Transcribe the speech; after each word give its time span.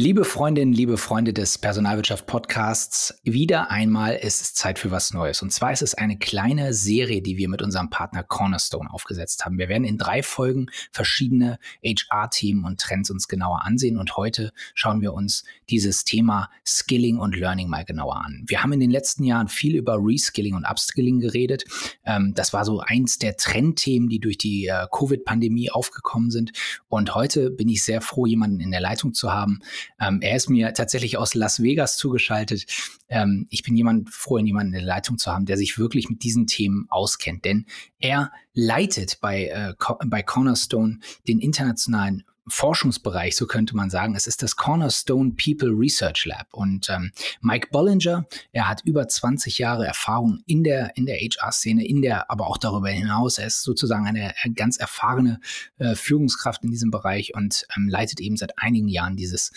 Liebe 0.00 0.24
Freundinnen, 0.24 0.72
liebe 0.72 0.96
Freunde 0.96 1.32
des 1.32 1.58
Personalwirtschaft 1.58 2.24
Podcasts, 2.24 3.20
wieder 3.24 3.72
einmal 3.72 4.14
ist 4.14 4.40
es 4.40 4.54
Zeit 4.54 4.78
für 4.78 4.92
was 4.92 5.12
Neues. 5.12 5.42
Und 5.42 5.52
zwar 5.52 5.72
ist 5.72 5.82
es 5.82 5.94
eine 5.94 6.16
kleine 6.16 6.72
Serie, 6.72 7.20
die 7.20 7.36
wir 7.36 7.48
mit 7.48 7.62
unserem 7.62 7.90
Partner 7.90 8.22
Cornerstone 8.22 8.88
aufgesetzt 8.94 9.44
haben. 9.44 9.58
Wir 9.58 9.68
werden 9.68 9.82
in 9.82 9.98
drei 9.98 10.22
Folgen 10.22 10.66
verschiedene 10.92 11.58
HR-Themen 11.84 12.64
und 12.64 12.78
Trends 12.78 13.10
uns 13.10 13.26
genauer 13.26 13.64
ansehen. 13.66 13.98
Und 13.98 14.16
heute 14.16 14.52
schauen 14.72 15.00
wir 15.00 15.14
uns 15.14 15.42
dieses 15.68 16.04
Thema 16.04 16.48
Skilling 16.64 17.18
und 17.18 17.34
Learning 17.34 17.68
mal 17.68 17.84
genauer 17.84 18.24
an. 18.24 18.44
Wir 18.46 18.62
haben 18.62 18.72
in 18.72 18.78
den 18.78 18.92
letzten 18.92 19.24
Jahren 19.24 19.48
viel 19.48 19.74
über 19.74 19.98
Reskilling 20.00 20.54
und 20.54 20.64
Upskilling 20.64 21.18
geredet. 21.18 21.64
Ähm, 22.04 22.34
das 22.36 22.52
war 22.52 22.64
so 22.64 22.78
eins 22.78 23.18
der 23.18 23.36
Trendthemen, 23.36 24.08
die 24.08 24.20
durch 24.20 24.38
die 24.38 24.68
äh, 24.68 24.86
Covid-Pandemie 24.92 25.72
aufgekommen 25.72 26.30
sind. 26.30 26.52
Und 26.86 27.16
heute 27.16 27.50
bin 27.50 27.68
ich 27.68 27.82
sehr 27.82 28.00
froh, 28.00 28.26
jemanden 28.26 28.60
in 28.60 28.70
der 28.70 28.80
Leitung 28.80 29.12
zu 29.12 29.32
haben, 29.32 29.58
ähm, 30.00 30.20
er 30.20 30.36
ist 30.36 30.48
mir 30.48 30.72
tatsächlich 30.74 31.16
aus 31.16 31.34
Las 31.34 31.62
Vegas 31.62 31.96
zugeschaltet. 31.96 32.66
Ähm, 33.08 33.46
ich 33.50 33.62
bin 33.62 33.76
jemand 33.76 34.10
froh, 34.10 34.38
jemanden 34.38 34.74
in 34.74 34.80
der 34.80 34.88
Leitung 34.88 35.18
zu 35.18 35.32
haben, 35.32 35.46
der 35.46 35.56
sich 35.56 35.78
wirklich 35.78 36.08
mit 36.08 36.22
diesen 36.22 36.46
Themen 36.46 36.86
auskennt, 36.88 37.44
denn 37.44 37.66
er 37.98 38.32
leitet 38.54 39.20
bei, 39.20 39.46
äh, 39.46 39.74
bei 40.06 40.22
Cornerstone 40.22 41.00
den 41.26 41.40
internationalen 41.40 42.24
Forschungsbereich, 42.48 43.36
so 43.36 43.46
könnte 43.46 43.76
man 43.76 43.90
sagen. 43.90 44.14
Es 44.14 44.26
ist 44.26 44.42
das 44.42 44.56
Cornerstone 44.56 45.32
People 45.32 45.70
Research 45.70 46.26
Lab. 46.26 46.48
Und 46.52 46.88
ähm, 46.90 47.12
Mike 47.40 47.68
Bollinger, 47.70 48.26
er 48.52 48.68
hat 48.68 48.82
über 48.84 49.06
20 49.06 49.58
Jahre 49.58 49.86
Erfahrung 49.86 50.40
in 50.46 50.64
der, 50.64 50.96
in 50.96 51.06
der 51.06 51.16
HR-Szene, 51.16 51.86
in 51.86 52.02
der, 52.02 52.30
aber 52.30 52.46
auch 52.46 52.58
darüber 52.58 52.88
hinaus. 52.88 53.38
Er 53.38 53.46
ist 53.46 53.62
sozusagen 53.62 54.06
eine 54.06 54.34
ganz 54.54 54.76
erfahrene 54.78 55.40
äh, 55.78 55.94
Führungskraft 55.94 56.64
in 56.64 56.70
diesem 56.70 56.90
Bereich 56.90 57.34
und 57.34 57.66
ähm, 57.76 57.88
leitet 57.88 58.20
eben 58.20 58.36
seit 58.36 58.58
einigen 58.58 58.88
Jahren 58.88 59.16
dieses, 59.16 59.52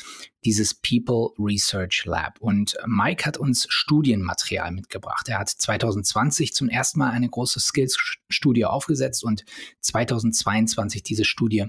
dieses 0.45 0.73
People 0.73 1.29
Research 1.37 2.03
Lab. 2.05 2.39
Und 2.39 2.77
Mike 2.85 3.25
hat 3.25 3.37
uns 3.37 3.65
Studienmaterial 3.69 4.71
mitgebracht. 4.71 5.29
Er 5.29 5.39
hat 5.39 5.49
2020 5.49 6.53
zum 6.53 6.69
ersten 6.69 6.99
Mal 6.99 7.11
eine 7.11 7.29
große 7.29 7.59
Skills-Studie 7.59 8.65
aufgesetzt 8.65 9.23
und 9.23 9.45
2022 9.81 11.03
diese 11.03 11.25
Studie 11.25 11.65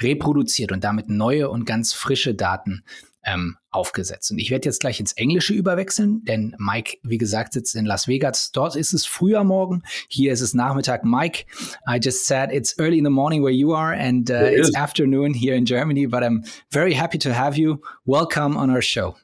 reproduziert 0.00 0.65
und 0.72 0.84
damit 0.84 1.08
neue 1.08 1.50
und 1.50 1.64
ganz 1.64 1.92
frische 1.92 2.34
Daten 2.34 2.84
ähm, 3.26 3.56
aufgesetzt. 3.70 4.30
Und 4.30 4.38
ich 4.38 4.50
werde 4.50 4.66
jetzt 4.66 4.80
gleich 4.80 5.00
ins 5.00 5.12
Englische 5.12 5.52
überwechseln, 5.52 6.22
denn 6.24 6.54
Mike, 6.58 6.98
wie 7.02 7.18
gesagt, 7.18 7.52
sitzt 7.52 7.74
in 7.74 7.84
Las 7.84 8.06
Vegas. 8.06 8.52
Dort 8.52 8.76
ist 8.76 8.94
es 8.94 9.04
früher 9.04 9.44
Morgen, 9.44 9.82
hier 10.08 10.32
ist 10.32 10.40
es 10.40 10.54
Nachmittag. 10.54 11.04
Mike, 11.04 11.44
I 11.88 11.98
just 12.02 12.26
said 12.26 12.50
it's 12.52 12.78
early 12.78 12.98
in 12.98 13.04
the 13.04 13.10
morning 13.10 13.42
where 13.42 13.52
you 13.52 13.74
are 13.74 13.92
and 13.92 14.30
uh, 14.30 14.34
it 14.34 14.60
it's 14.60 14.74
afternoon 14.74 15.34
here 15.34 15.56
in 15.56 15.66
Germany, 15.66 16.06
but 16.06 16.22
I'm 16.22 16.44
very 16.70 16.94
happy 16.94 17.18
to 17.18 17.34
have 17.34 17.58
you. 17.58 17.82
Welcome 18.06 18.56
on 18.56 18.70
our 18.70 18.82
show. 18.82 19.16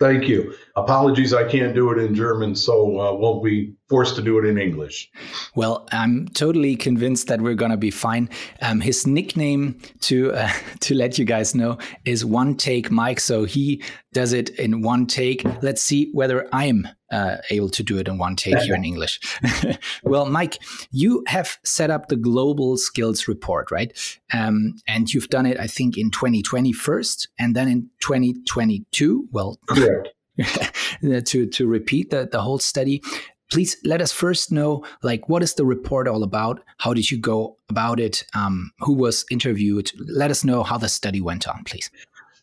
Thank 0.00 0.26
you. 0.26 0.54
Apologies, 0.74 1.32
I 1.32 1.44
can't 1.44 1.74
do 1.74 1.92
it 1.92 1.98
in 1.98 2.14
German, 2.14 2.56
so 2.56 2.98
uh, 2.98 3.14
we'll 3.14 3.40
be 3.40 3.74
forced 3.88 4.16
to 4.16 4.22
do 4.22 4.38
it 4.38 4.44
in 4.44 4.58
English. 4.58 5.10
Well, 5.54 5.86
I'm 5.92 6.28
totally 6.28 6.76
convinced 6.76 7.28
that 7.28 7.40
we're 7.40 7.54
gonna 7.54 7.76
be 7.76 7.90
fine. 7.90 8.28
Um, 8.62 8.80
his 8.80 9.06
nickname, 9.06 9.78
to 10.02 10.32
uh, 10.32 10.52
to 10.80 10.94
let 10.94 11.18
you 11.18 11.24
guys 11.24 11.54
know, 11.54 11.78
is 12.04 12.24
One 12.24 12.56
Take 12.56 12.90
Mike. 12.90 13.20
So 13.20 13.44
he 13.44 13.82
does 14.12 14.32
it 14.32 14.50
in 14.50 14.82
one 14.82 15.06
take. 15.06 15.44
Let's 15.62 15.82
see 15.82 16.10
whether 16.12 16.48
I'm 16.52 16.88
uh, 17.10 17.36
able 17.50 17.68
to 17.68 17.82
do 17.82 17.98
it 17.98 18.08
in 18.08 18.16
one 18.16 18.36
take 18.36 18.58
here 18.58 18.74
in 18.74 18.84
English. 18.92 19.20
well, 20.04 20.26
Mike, 20.26 20.58
you 20.90 21.22
have 21.26 21.58
set 21.64 21.90
up 21.90 22.08
the 22.08 22.16
Global 22.16 22.76
Skills 22.78 23.28
Report, 23.28 23.70
right? 23.70 23.92
Um, 24.32 24.76
and 24.88 25.12
you've 25.12 25.28
done 25.28 25.46
it, 25.46 25.58
I 25.60 25.66
think, 25.66 25.98
in 25.98 26.10
2020 26.10 26.72
first, 26.72 27.28
and 27.38 27.54
then 27.54 27.68
in 27.68 27.90
2022. 28.00 29.28
Well, 29.30 29.58
correct. 29.68 30.08
to 31.26 31.46
to 31.46 31.66
repeat 31.66 32.10
the 32.10 32.28
the 32.30 32.40
whole 32.40 32.58
study. 32.58 33.00
Please 33.50 33.76
let 33.84 34.00
us 34.00 34.12
first 34.12 34.50
know, 34.50 34.84
like, 35.02 35.28
what 35.28 35.42
is 35.42 35.54
the 35.54 35.64
report 35.64 36.08
all 36.08 36.22
about? 36.22 36.62
How 36.78 36.94
did 36.94 37.10
you 37.10 37.18
go 37.18 37.58
about 37.68 38.00
it? 38.00 38.24
Um, 38.34 38.72
who 38.80 38.94
was 38.94 39.24
interviewed? 39.30 39.90
Let 39.98 40.30
us 40.30 40.44
know 40.44 40.62
how 40.62 40.78
the 40.78 40.88
study 40.88 41.20
went 41.20 41.46
on, 41.46 41.62
please. 41.64 41.90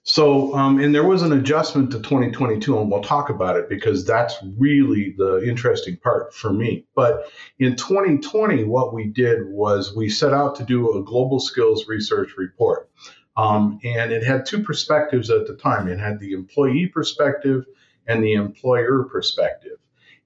So, 0.03 0.55
um, 0.55 0.79
and 0.79 0.95
there 0.95 1.07
was 1.07 1.21
an 1.21 1.31
adjustment 1.31 1.91
to 1.91 1.97
2022, 1.97 2.79
and 2.79 2.89
we'll 2.89 3.03
talk 3.03 3.29
about 3.29 3.55
it 3.55 3.69
because 3.69 4.03
that's 4.03 4.35
really 4.57 5.13
the 5.17 5.47
interesting 5.47 5.97
part 5.97 6.33
for 6.33 6.51
me. 6.51 6.87
But 6.95 7.31
in 7.59 7.75
2020, 7.75 8.63
what 8.63 8.95
we 8.95 9.05
did 9.05 9.47
was 9.47 9.95
we 9.95 10.09
set 10.09 10.33
out 10.33 10.55
to 10.55 10.63
do 10.63 10.97
a 10.97 11.03
global 11.03 11.39
skills 11.39 11.87
research 11.87 12.31
report. 12.35 12.89
Um, 13.37 13.79
and 13.83 14.11
it 14.11 14.23
had 14.23 14.45
two 14.45 14.63
perspectives 14.63 15.29
at 15.29 15.47
the 15.47 15.55
time 15.55 15.87
it 15.87 15.99
had 15.99 16.19
the 16.19 16.33
employee 16.33 16.87
perspective 16.87 17.65
and 18.07 18.23
the 18.23 18.33
employer 18.33 19.03
perspective. 19.03 19.77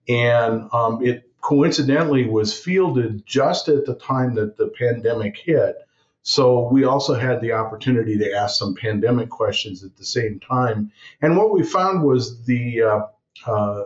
And 0.07 0.69
um, 0.73 1.05
it 1.05 1.29
coincidentally 1.41 2.25
was 2.25 2.57
fielded 2.57 3.25
just 3.25 3.67
at 3.67 3.85
the 3.85 3.95
time 3.95 4.35
that 4.35 4.57
the 4.57 4.67
pandemic 4.67 5.37
hit. 5.37 5.75
So 6.23 6.67
we 6.71 6.85
also 6.85 7.13
had 7.13 7.39
the 7.39 7.51
opportunity 7.51 8.17
to 8.17 8.33
ask 8.33 8.57
some 8.57 8.73
pandemic 8.73 9.29
questions 9.29 9.83
at 9.83 9.95
the 9.95 10.05
same 10.05 10.39
time. 10.39 10.91
And 11.21 11.37
what 11.37 11.51
we 11.51 11.63
found 11.63 12.03
was 12.03 12.43
the 12.45 12.81
uh, 12.81 13.01
uh, 13.45 13.83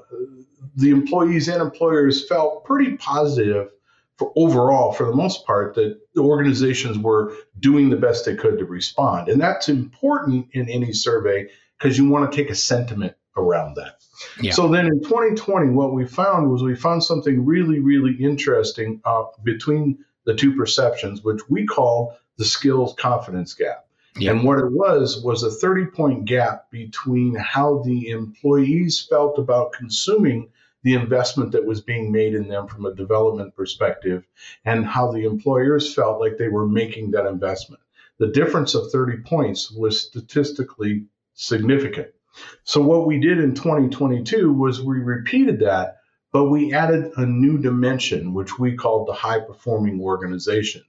the 0.76 0.92
employees 0.92 1.50
and 1.50 1.62
employers 1.62 2.28
felt 2.28 2.64
pretty 2.64 2.96
positive 2.96 3.70
for 4.18 4.32
overall, 4.36 4.94
for 4.94 5.06
the 5.06 5.16
most 5.16 5.46
part, 5.46 5.76
that 5.76 6.00
the 6.14 6.22
organizations 6.22 6.98
were 6.98 7.34
doing 7.60 7.90
the 7.90 7.96
best 7.98 8.26
they 8.26 8.36
could 8.36 8.60
to 8.60 8.66
respond. 8.66 9.28
And 9.30 9.42
that's 9.42 9.70
important 9.70 10.50
in 10.54 10.70
any 10.70 10.94
survey 10.94 11.50
because 11.78 11.98
you 11.98 12.10
want 12.10 12.32
to 12.32 12.38
take 12.38 12.50
a 12.50 12.56
sentiment 12.56 13.16
around 13.40 13.76
that. 13.76 14.00
Yeah. 14.42 14.52
So 14.52 14.68
then 14.68 14.88
in 14.88 15.02
2020, 15.02 15.72
what 15.72 15.94
we 15.94 16.06
found 16.06 16.52
was 16.52 16.62
we 16.62 16.76
found 16.76 17.04
something 17.04 17.46
really, 17.46 17.80
really 17.80 18.14
interesting 18.14 19.02
uh, 19.06 19.24
between 19.44 20.04
the 20.26 20.36
two 20.36 20.56
perceptions, 20.56 21.24
which 21.24 21.42
we 21.50 21.66
call 21.66 22.18
the 22.38 22.46
skills 22.46 22.94
confidence 22.98 23.54
gap. 23.54 23.86
Yep. 24.18 24.36
And 24.36 24.44
what 24.44 24.60
it 24.60 24.72
was 24.72 25.22
was 25.24 25.44
a 25.44 25.52
30 25.52 25.88
point 25.88 26.26
gap 26.26 26.70
between 26.72 27.36
how 27.36 27.84
the 27.84 28.10
employees 28.10 29.06
felt 29.10 29.40
about 29.40 29.74
consuming 29.74 30.50
the 30.84 30.96
investment 30.96 31.52
that 31.52 31.66
was 31.66 31.82
being 31.82 32.12
made 32.12 32.34
in 32.34 32.48
them 32.48 32.68
from 32.68 32.86
a 32.86 32.96
development 32.96 33.56
perspective 33.56 34.26
and 34.66 34.86
how 34.86 35.12
the 35.12 35.26
employers 35.26 35.94
felt 35.94 36.20
like 36.20 36.38
they 36.38 36.48
were 36.48 36.68
making 36.68 37.12
that 37.12 37.26
investment. 37.26 37.82
The 38.18 38.28
difference 38.28 38.76
of 38.76 38.92
30 38.92 39.18
points 39.24 39.72
was 39.72 40.02
statistically 40.02 41.06
significant. 41.34 42.10
So, 42.64 42.82
what 42.82 43.08
we 43.08 43.20
did 43.20 43.40
in 43.40 43.56
2022 43.56 44.54
was 44.54 44.82
we 44.82 45.00
repeated 45.00 45.60
that, 45.60 45.98
but 46.32 46.46
we 46.46 46.74
added 46.74 47.12
a 47.18 47.26
new 47.26 47.58
dimension, 47.58 48.34
which 48.34 48.60
we 48.60 48.76
called 48.76 49.08
the 49.08 49.14
high 49.14 49.40
performing 49.40 50.02
organization. 50.02 50.84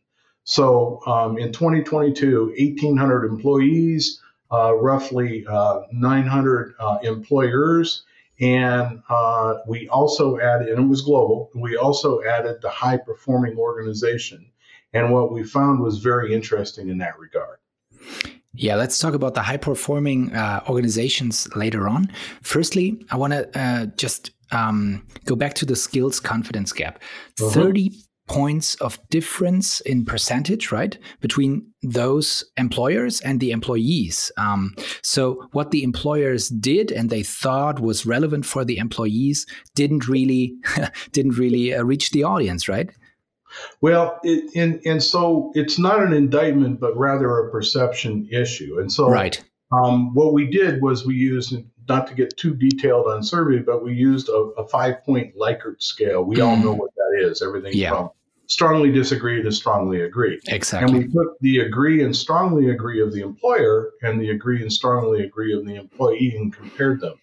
So 0.45 1.01
um, 1.07 1.39
in 1.39 1.53
2022, 1.53 2.55
1,800 2.59 3.25
employees, 3.25 4.21
uh, 4.51 4.75
roughly 4.75 5.45
uh, 5.49 5.83
900 5.93 6.75
uh, 6.79 6.99
employers, 7.03 8.03
and 8.41 9.03
uh, 9.09 9.59
we 9.67 9.89
also 9.89 10.39
added, 10.41 10.69
and 10.69 10.85
it 10.85 10.89
was 10.89 11.03
global, 11.03 11.51
we 11.55 11.77
also 11.77 12.23
added 12.23 12.61
the 12.63 12.71
high 12.71 12.97
performing 12.97 13.59
organization. 13.59 14.51
And 14.93 15.13
what 15.13 15.31
we 15.31 15.45
found 15.45 15.81
was 15.81 15.99
very 15.99 16.35
interesting 16.35 16.89
in 16.89 16.99
that 16.99 17.19
regard. 17.19 17.59
Yeah, 18.55 18.75
let's 18.75 18.99
talk 18.99 19.15
about 19.15 19.35
the 19.35 19.43
high 19.43 19.57
performing 19.57 20.35
uh, 20.35 20.65
organizations 20.69 21.49
later 21.55 21.89
on. 21.89 22.11
Firstly, 22.43 23.05
I 23.11 23.17
want 23.17 23.33
to 23.33 23.59
uh, 23.59 23.87
just 23.97 24.33
um, 24.51 25.07
go 25.25 25.37
back 25.37 25.55
to 25.55 25.65
the 25.65 25.77
skills 25.77 26.19
confidence 26.19 26.73
gap. 26.73 27.01
Uh-huh. 27.41 27.51
30 27.51 27.93
points 28.31 28.77
of 28.77 28.97
difference 29.09 29.81
in 29.81 30.05
percentage, 30.05 30.71
right, 30.71 30.97
between 31.21 31.67
those 31.83 32.45
employers 32.57 33.21
and 33.23 33.41
the 33.41 33.51
employees. 33.51 34.31
Um, 34.37 34.75
so 35.03 35.49
what 35.51 35.73
the 35.73 35.83
employers 35.83 36.49
did 36.49 36.93
and 36.93 37.11
they 37.11 37.25
thought 37.25 37.81
was 37.81 38.07
relevant 38.07 38.47
for 38.47 38.65
the 38.65 38.79
employees 38.79 39.47
didn't 39.75 40.07
really 40.07 40.55
didn't 41.13 41.39
really 41.39 41.75
uh, 41.75 41.83
reach 41.83 42.13
the 42.13 42.23
audience, 42.23 42.69
right? 42.69 42.91
Well, 43.81 44.21
it, 44.23 44.55
and 44.55 44.81
and 44.85 45.03
so 45.03 45.53
it's 45.55 45.79
not 45.79 46.03
an 46.03 46.13
indictment, 46.13 46.81
but 46.81 46.97
rather 46.97 47.39
a 47.39 47.51
perception 47.51 48.29
issue. 48.31 48.79
And 48.81 48.93
so, 48.93 49.09
right. 49.09 49.43
Um, 49.73 50.15
what 50.15 50.33
we 50.33 50.51
did 50.51 50.83
was 50.83 51.07
we 51.07 51.15
used 51.15 51.55
not 51.89 52.09
to 52.09 52.15
get 52.15 52.37
too 52.37 52.57
detailed 52.57 53.07
on 53.07 53.23
survey, 53.23 53.59
but 53.59 53.85
we 53.85 53.95
used 53.95 54.29
a, 54.29 54.33
a 54.33 54.67
five 54.67 55.05
point 55.05 55.37
Likert 55.37 55.81
scale. 55.81 56.25
We 56.25 56.41
all 56.41 56.57
know 56.57 56.73
what 56.73 56.91
that 56.97 57.29
is. 57.29 57.41
Everything 57.41 57.73
yeah. 57.75 57.91
from 57.91 58.11
strongly 58.51 58.91
disagree 58.91 59.41
to 59.41 59.53
strongly 59.53 60.03
agree. 60.03 60.41
Exactly. 60.49 60.99
And 60.99 61.07
we 61.07 61.13
took 61.13 61.39
the 61.41 61.61
agree 61.61 62.03
and 62.03 62.15
strongly 62.15 62.71
agree 62.71 63.01
of 63.01 63.13
the 63.13 63.23
employer 63.23 63.93
and 64.03 64.21
the 64.21 64.31
agree 64.31 64.61
and 64.61 64.73
strongly 64.73 65.23
agree 65.23 65.57
of 65.57 65.65
the 65.65 65.77
employee 65.77 66.35
and 66.37 66.53
compared 66.53 67.01
them. 67.01 67.15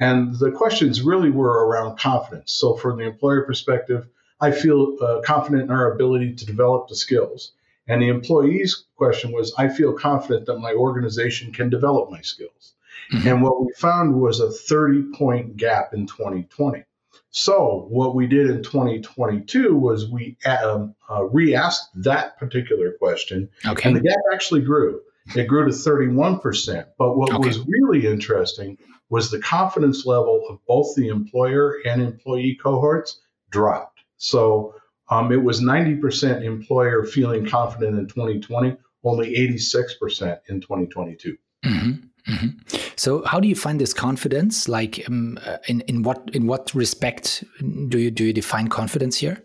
And 0.00 0.36
the 0.36 0.50
questions 0.50 1.00
really 1.00 1.30
were 1.30 1.66
around 1.66 1.98
confidence. 1.98 2.52
So, 2.52 2.74
from 2.74 2.98
the 2.98 3.04
employer 3.04 3.42
perspective, 3.42 4.08
I 4.42 4.50
feel 4.50 4.96
uh, 5.00 5.20
confident 5.24 5.62
in 5.62 5.70
our 5.70 5.92
ability 5.92 6.34
to 6.34 6.44
develop 6.44 6.88
the 6.88 6.96
skills. 6.96 7.52
And 7.88 8.02
the 8.02 8.08
employee's 8.08 8.84
question 8.96 9.32
was, 9.32 9.54
I 9.56 9.68
feel 9.68 9.92
confident 9.92 10.46
that 10.46 10.58
my 10.58 10.72
organization 10.72 11.52
can 11.52 11.70
develop 11.70 12.10
my 12.10 12.20
skills. 12.20 12.74
Mm-hmm. 13.12 13.28
And 13.28 13.42
what 13.42 13.64
we 13.64 13.72
found 13.76 14.20
was 14.20 14.40
a 14.40 14.50
30 14.50 15.12
point 15.16 15.56
gap 15.56 15.94
in 15.94 16.06
2020. 16.06 16.84
So 17.30 17.86
what 17.88 18.14
we 18.14 18.26
did 18.26 18.50
in 18.50 18.62
2022 18.62 19.74
was 19.74 20.10
we 20.10 20.36
um, 20.44 20.94
uh, 21.10 21.24
re-asked 21.24 21.88
that 22.02 22.38
particular 22.38 22.92
question, 22.92 23.48
okay. 23.66 23.88
and 23.88 23.96
the 23.96 24.02
gap 24.02 24.18
actually 24.34 24.60
grew. 24.60 25.00
It 25.34 25.46
grew 25.46 25.64
to 25.64 25.70
31%. 25.70 26.86
But 26.98 27.16
what 27.16 27.32
okay. 27.32 27.46
was 27.46 27.64
really 27.66 28.06
interesting 28.06 28.76
was 29.08 29.30
the 29.30 29.38
confidence 29.38 30.04
level 30.04 30.44
of 30.48 30.58
both 30.66 30.94
the 30.94 31.08
employer 31.08 31.78
and 31.86 32.02
employee 32.02 32.58
cohorts 32.62 33.20
dropped. 33.50 33.91
So 34.22 34.74
um, 35.10 35.32
it 35.32 35.42
was 35.42 35.60
90% 35.60 36.44
employer 36.44 37.04
feeling 37.04 37.44
confident 37.44 37.98
in 37.98 38.06
2020, 38.06 38.76
only 39.04 39.34
86% 39.34 40.38
in 40.48 40.60
2022. 40.60 41.36
Mm-hmm. 41.64 41.90
Mm-hmm. 42.32 42.76
So, 42.94 43.24
how 43.24 43.40
do 43.40 43.48
you 43.48 43.56
find 43.56 43.80
this 43.80 43.92
confidence? 43.92 44.68
Like, 44.68 45.04
um, 45.08 45.40
uh, 45.44 45.56
in 45.66 45.80
in 45.82 46.04
what 46.04 46.30
in 46.32 46.46
what 46.46 46.72
respect 46.72 47.42
do 47.88 47.98
you 47.98 48.12
do 48.12 48.24
you 48.24 48.32
define 48.32 48.68
confidence 48.68 49.16
here? 49.16 49.42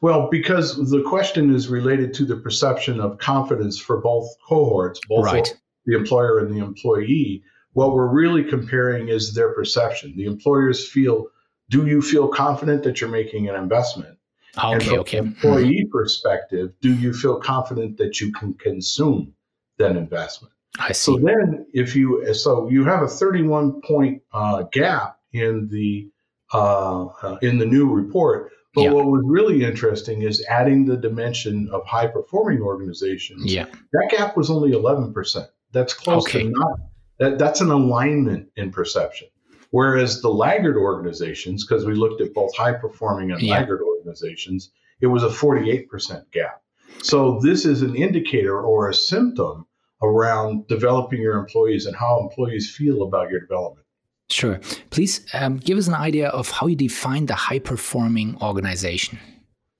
Well, 0.00 0.28
because 0.30 0.90
the 0.90 1.02
question 1.02 1.54
is 1.54 1.68
related 1.68 2.14
to 2.14 2.24
the 2.24 2.36
perception 2.36 3.00
of 3.00 3.18
confidence 3.18 3.78
for 3.78 4.00
both 4.00 4.34
cohorts, 4.48 4.98
both 5.08 5.26
right. 5.26 5.54
the 5.84 5.94
employer 5.94 6.38
and 6.38 6.50
the 6.54 6.64
employee. 6.64 7.42
What 7.74 7.92
we're 7.92 8.08
really 8.08 8.44
comparing 8.44 9.08
is 9.08 9.34
their 9.34 9.52
perception. 9.52 10.14
The 10.16 10.24
employers 10.24 10.88
feel, 10.88 11.26
do 11.70 11.86
you 11.86 12.02
feel 12.02 12.28
confident 12.28 12.82
that 12.84 13.00
you're 13.00 13.10
making 13.10 13.48
an 13.48 13.54
investment? 13.54 14.18
Okay, 14.58 14.72
and 14.72 14.82
from 14.82 14.98
okay. 15.00 15.18
employee 15.18 15.88
perspective, 15.90 16.72
do 16.80 16.92
you 16.92 17.12
feel 17.12 17.40
confident 17.40 17.96
that 17.98 18.20
you 18.20 18.32
can 18.32 18.52
consume 18.54 19.32
that 19.78 19.96
investment? 19.96 20.52
I 20.78 20.92
see. 20.92 21.12
So 21.12 21.18
then, 21.18 21.66
if 21.72 21.94
you 21.94 22.34
so 22.34 22.68
you 22.68 22.84
have 22.84 23.02
a 23.02 23.08
31 23.08 23.80
point 23.82 24.22
uh, 24.32 24.64
gap 24.72 25.18
in 25.32 25.68
the 25.68 26.10
uh, 26.52 27.06
uh, 27.06 27.38
in 27.42 27.58
the 27.58 27.66
new 27.66 27.88
report. 27.88 28.52
But 28.72 28.82
yeah. 28.82 28.92
what 28.92 29.06
was 29.06 29.22
really 29.24 29.64
interesting 29.64 30.22
is 30.22 30.44
adding 30.48 30.84
the 30.84 30.96
dimension 30.96 31.68
of 31.72 31.84
high 31.86 32.06
performing 32.06 32.60
organizations. 32.60 33.52
Yeah. 33.52 33.66
That 33.92 34.08
gap 34.16 34.36
was 34.36 34.48
only 34.48 34.70
11%. 34.70 35.48
That's 35.72 35.92
close 35.92 36.24
okay. 36.28 36.44
to 36.44 36.50
not 36.50 36.78
that, 37.18 37.38
that's 37.38 37.60
an 37.60 37.70
alignment 37.70 38.48
in 38.56 38.70
perception. 38.70 39.28
Whereas 39.70 40.20
the 40.20 40.30
laggard 40.30 40.76
organizations, 40.76 41.64
because 41.64 41.84
we 41.84 41.94
looked 41.94 42.20
at 42.20 42.34
both 42.34 42.54
high 42.56 42.72
performing 42.72 43.30
and 43.30 43.40
yeah. 43.40 43.54
laggard 43.54 43.80
organizations, 43.82 44.70
it 45.00 45.06
was 45.06 45.22
a 45.22 45.28
48% 45.28 46.30
gap. 46.32 46.62
So 47.02 47.38
this 47.40 47.64
is 47.64 47.82
an 47.82 47.94
indicator 47.94 48.60
or 48.60 48.88
a 48.88 48.94
symptom 48.94 49.66
around 50.02 50.66
developing 50.66 51.20
your 51.20 51.38
employees 51.38 51.86
and 51.86 51.94
how 51.94 52.20
employees 52.20 52.74
feel 52.74 53.02
about 53.02 53.30
your 53.30 53.40
development. 53.40 53.86
Sure. 54.30 54.60
Please 54.90 55.26
um, 55.34 55.56
give 55.58 55.76
us 55.76 55.88
an 55.88 55.94
idea 55.94 56.28
of 56.28 56.50
how 56.50 56.66
you 56.66 56.76
define 56.76 57.26
the 57.26 57.34
high 57.34 57.58
performing 57.58 58.36
organization. 58.40 59.18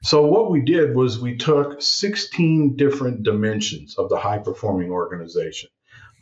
So, 0.02 0.26
what 0.26 0.50
we 0.50 0.62
did 0.62 0.96
was 0.96 1.20
we 1.20 1.36
took 1.36 1.80
16 1.80 2.74
different 2.76 3.22
dimensions 3.22 3.96
of 3.96 4.08
the 4.08 4.18
high 4.18 4.38
performing 4.38 4.90
organization. 4.90 5.68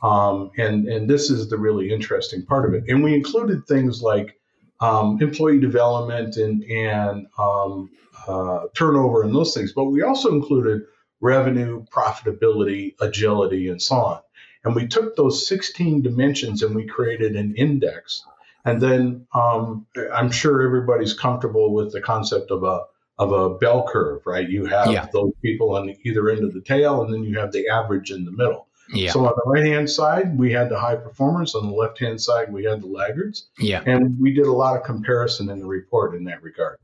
Um, 0.03 0.51
and, 0.57 0.87
and 0.87 1.09
this 1.09 1.31
is 1.31 1.49
the 1.49 1.59
really 1.59 1.91
interesting 1.91 2.45
part 2.45 2.67
of 2.67 2.75
it. 2.75 2.85
And 2.89 3.03
we 3.03 3.15
included 3.15 3.67
things 3.67 4.03
like 4.03 4.39
um, 4.81 5.21
employee 5.21 5.59
development 5.59 6.37
and, 6.37 6.63
and 6.65 7.27
um, 7.39 7.91
uh, 8.27 8.67
turnover 8.75 9.23
and 9.23 9.35
those 9.35 9.55
things, 9.55 9.73
but 9.73 9.85
we 9.85 10.03
also 10.03 10.31
included 10.31 10.83
revenue, 11.21 11.85
profitability, 11.87 12.95
agility, 13.01 13.69
and 13.69 13.83
so 13.83 13.97
on. 13.97 14.21
And 14.65 14.75
we 14.75 14.87
took 14.87 15.17
those 15.17 15.47
16 15.49 16.03
dimensions 16.03 16.63
and 16.63 16.75
we 16.75 16.87
created 16.87 17.37
an 17.37 17.55
index. 17.57 18.25
And 18.65 18.81
then 18.81 19.27
um, 19.33 19.87
I'm 20.13 20.31
sure 20.31 20.63
everybody's 20.63 21.15
comfortable 21.15 21.73
with 21.73 21.93
the 21.93 22.01
concept 22.01 22.51
of 22.51 22.65
a 22.65 22.83
of 23.19 23.33
a 23.33 23.59
bell 23.59 23.85
curve, 23.89 24.23
right? 24.27 24.49
You 24.49 24.67
have 24.67 24.93
yeah. 24.93 25.09
those 25.13 25.33
people 25.43 25.75
on 25.75 25.93
either 26.05 26.31
end 26.31 26.45
of 26.45 26.55
the 26.55 26.61
tail, 26.61 27.03
and 27.03 27.13
then 27.13 27.25
you 27.25 27.41
have 27.41 27.51
the 27.51 27.69
average 27.69 28.13
in 28.13 28.25
the 28.25 28.31
middle. 28.31 28.68
Yeah. 28.91 29.13
So 29.13 29.27
on 29.27 29.33
the 29.37 29.51
right 29.51 29.65
hand 29.65 29.91
side, 29.91 30.39
we 30.39 30.53
had 30.53 30.69
the 30.69 30.79
high 30.79 30.97
performers. 30.97 31.55
On 31.55 31.67
the 31.67 31.75
left 31.75 31.99
hand 31.99 32.21
side, 32.21 32.53
we 32.53 32.65
had 32.65 32.83
the 32.83 32.87
laggards. 32.87 33.49
Yeah. 33.59 33.83
And 33.87 34.19
we 34.21 34.33
did 34.33 34.47
a 34.47 34.53
lot 34.53 34.77
of 34.77 34.85
comparison 34.85 35.51
in 35.51 35.61
the 35.61 35.67
report 35.67 36.15
in 36.15 36.25
that 36.25 36.43
regard. 36.43 36.79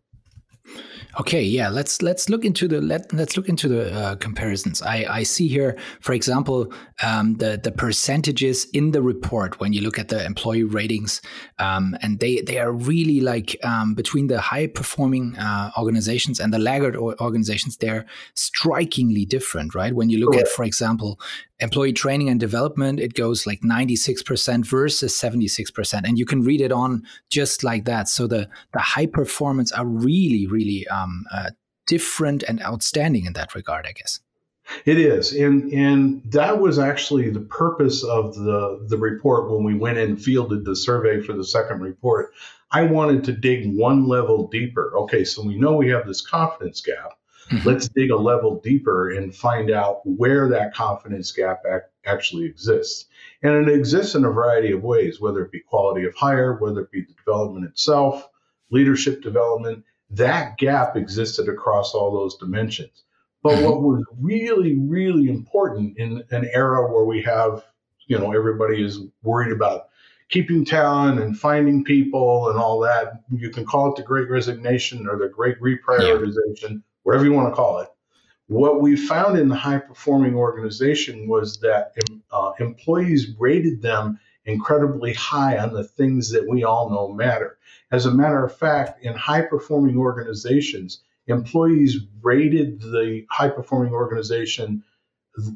Okay, 1.20 1.42
yeah, 1.42 1.68
let's 1.68 2.02
let's 2.02 2.28
look 2.28 2.44
into 2.44 2.66
the 2.66 2.80
let 2.80 3.12
let's 3.12 3.36
look 3.36 3.48
into 3.48 3.68
the 3.68 3.92
uh, 3.94 4.16
comparisons. 4.16 4.82
I, 4.82 5.06
I 5.08 5.22
see 5.22 5.46
here, 5.46 5.76
for 6.00 6.12
example, 6.12 6.72
um, 7.04 7.34
the 7.36 7.60
the 7.62 7.70
percentages 7.70 8.66
in 8.72 8.90
the 8.90 9.00
report 9.00 9.60
when 9.60 9.72
you 9.72 9.80
look 9.80 9.96
at 9.96 10.08
the 10.08 10.24
employee 10.24 10.64
ratings, 10.64 11.22
um, 11.60 11.96
and 12.02 12.18
they 12.18 12.40
they 12.40 12.58
are 12.58 12.72
really 12.72 13.20
like 13.20 13.56
um, 13.64 13.94
between 13.94 14.26
the 14.26 14.40
high 14.40 14.66
performing 14.66 15.36
uh, 15.36 15.70
organizations 15.78 16.40
and 16.40 16.52
the 16.52 16.58
laggard 16.58 16.96
organizations, 16.96 17.76
they're 17.76 18.06
strikingly 18.34 19.24
different, 19.24 19.74
right? 19.74 19.94
When 19.94 20.10
you 20.10 20.18
look 20.18 20.34
at, 20.34 20.48
for 20.48 20.64
example, 20.64 21.20
employee 21.60 21.92
training 21.92 22.28
and 22.28 22.40
development, 22.40 22.98
it 22.98 23.14
goes 23.14 23.46
like 23.46 23.60
96% 23.60 24.66
versus 24.66 25.12
76%. 25.12 26.02
And 26.04 26.18
you 26.18 26.26
can 26.26 26.42
read 26.42 26.60
it 26.60 26.72
on 26.72 27.04
just 27.30 27.62
like 27.62 27.84
that. 27.84 28.08
So 28.08 28.26
the, 28.26 28.48
the 28.72 28.80
high 28.80 29.06
performance 29.06 29.70
are 29.72 29.86
really, 29.86 30.46
really 30.54 30.86
um, 30.88 31.24
uh, 31.32 31.50
different 31.86 32.42
and 32.44 32.62
outstanding 32.62 33.26
in 33.26 33.34
that 33.34 33.54
regard, 33.54 33.86
I 33.86 33.92
guess. 33.92 34.20
It 34.86 34.98
is, 34.98 35.32
and 35.34 35.70
and 35.72 36.22
that 36.32 36.58
was 36.58 36.78
actually 36.78 37.28
the 37.28 37.40
purpose 37.40 38.02
of 38.02 38.34
the 38.34 38.86
the 38.88 38.96
report 38.96 39.50
when 39.50 39.62
we 39.62 39.74
went 39.74 39.98
and 39.98 40.20
fielded 40.20 40.64
the 40.64 40.74
survey 40.74 41.20
for 41.20 41.34
the 41.34 41.44
second 41.44 41.82
report. 41.82 42.32
I 42.70 42.82
wanted 42.84 43.24
to 43.24 43.32
dig 43.32 43.76
one 43.76 44.08
level 44.08 44.48
deeper. 44.48 44.92
Okay, 44.96 45.24
so 45.24 45.42
we 45.42 45.56
know 45.56 45.76
we 45.76 45.90
have 45.90 46.06
this 46.06 46.22
confidence 46.22 46.80
gap, 46.80 47.12
Mm-hmm. 47.50 47.68
Let's 47.68 47.88
dig 47.88 48.10
a 48.10 48.16
level 48.16 48.60
deeper 48.60 49.10
and 49.10 49.34
find 49.34 49.70
out 49.70 50.00
where 50.04 50.48
that 50.48 50.74
confidence 50.74 51.30
gap 51.32 51.62
ac- 51.66 51.84
actually 52.06 52.46
exists. 52.46 53.06
And 53.42 53.68
it 53.68 53.74
exists 53.74 54.14
in 54.14 54.24
a 54.24 54.30
variety 54.30 54.72
of 54.72 54.82
ways, 54.82 55.20
whether 55.20 55.44
it 55.44 55.52
be 55.52 55.60
quality 55.60 56.06
of 56.06 56.14
hire, 56.14 56.54
whether 56.54 56.80
it 56.80 56.90
be 56.90 57.02
the 57.02 57.12
development 57.12 57.66
itself, 57.66 58.28
leadership 58.70 59.22
development. 59.22 59.84
That 60.16 60.58
gap 60.58 60.96
existed 60.96 61.48
across 61.48 61.94
all 61.94 62.12
those 62.12 62.36
dimensions. 62.36 63.04
But 63.42 63.56
mm-hmm. 63.56 63.64
what 63.64 63.82
was 63.82 64.04
really, 64.20 64.76
really 64.78 65.28
important 65.28 65.98
in 65.98 66.22
an 66.30 66.48
era 66.52 66.90
where 66.90 67.04
we 67.04 67.22
have, 67.22 67.64
you 68.06 68.18
know, 68.18 68.32
everybody 68.32 68.82
is 68.82 69.00
worried 69.22 69.52
about 69.52 69.88
keeping 70.30 70.64
talent 70.64 71.20
and 71.20 71.38
finding 71.38 71.84
people 71.84 72.48
and 72.48 72.58
all 72.58 72.80
that. 72.80 73.22
You 73.30 73.50
can 73.50 73.64
call 73.64 73.90
it 73.90 73.96
the 73.96 74.02
great 74.02 74.30
resignation 74.30 75.06
or 75.06 75.18
the 75.18 75.28
great 75.28 75.60
reprioritization. 75.60 76.70
Yeah 76.70 76.76
whatever 77.04 77.24
you 77.24 77.32
want 77.32 77.48
to 77.48 77.54
call 77.54 77.78
it. 77.78 77.88
What 78.48 78.82
we 78.82 78.96
found 78.96 79.38
in 79.38 79.48
the 79.48 79.54
high 79.54 79.78
performing 79.78 80.34
organization 80.34 81.28
was 81.28 81.60
that 81.60 81.94
uh, 82.30 82.52
employees 82.58 83.34
rated 83.38 83.80
them 83.80 84.18
incredibly 84.44 85.14
high 85.14 85.56
on 85.58 85.72
the 85.72 85.84
things 85.84 86.30
that 86.32 86.46
we 86.46 86.64
all 86.64 86.90
know 86.90 87.12
matter. 87.12 87.56
As 87.94 88.06
a 88.06 88.10
matter 88.10 88.44
of 88.44 88.56
fact, 88.56 89.04
in 89.04 89.14
high 89.14 89.42
performing 89.42 89.96
organizations, 89.96 91.04
employees 91.28 91.98
rated 92.22 92.80
the 92.80 93.24
high 93.30 93.50
performing 93.50 93.92
organization 93.92 94.82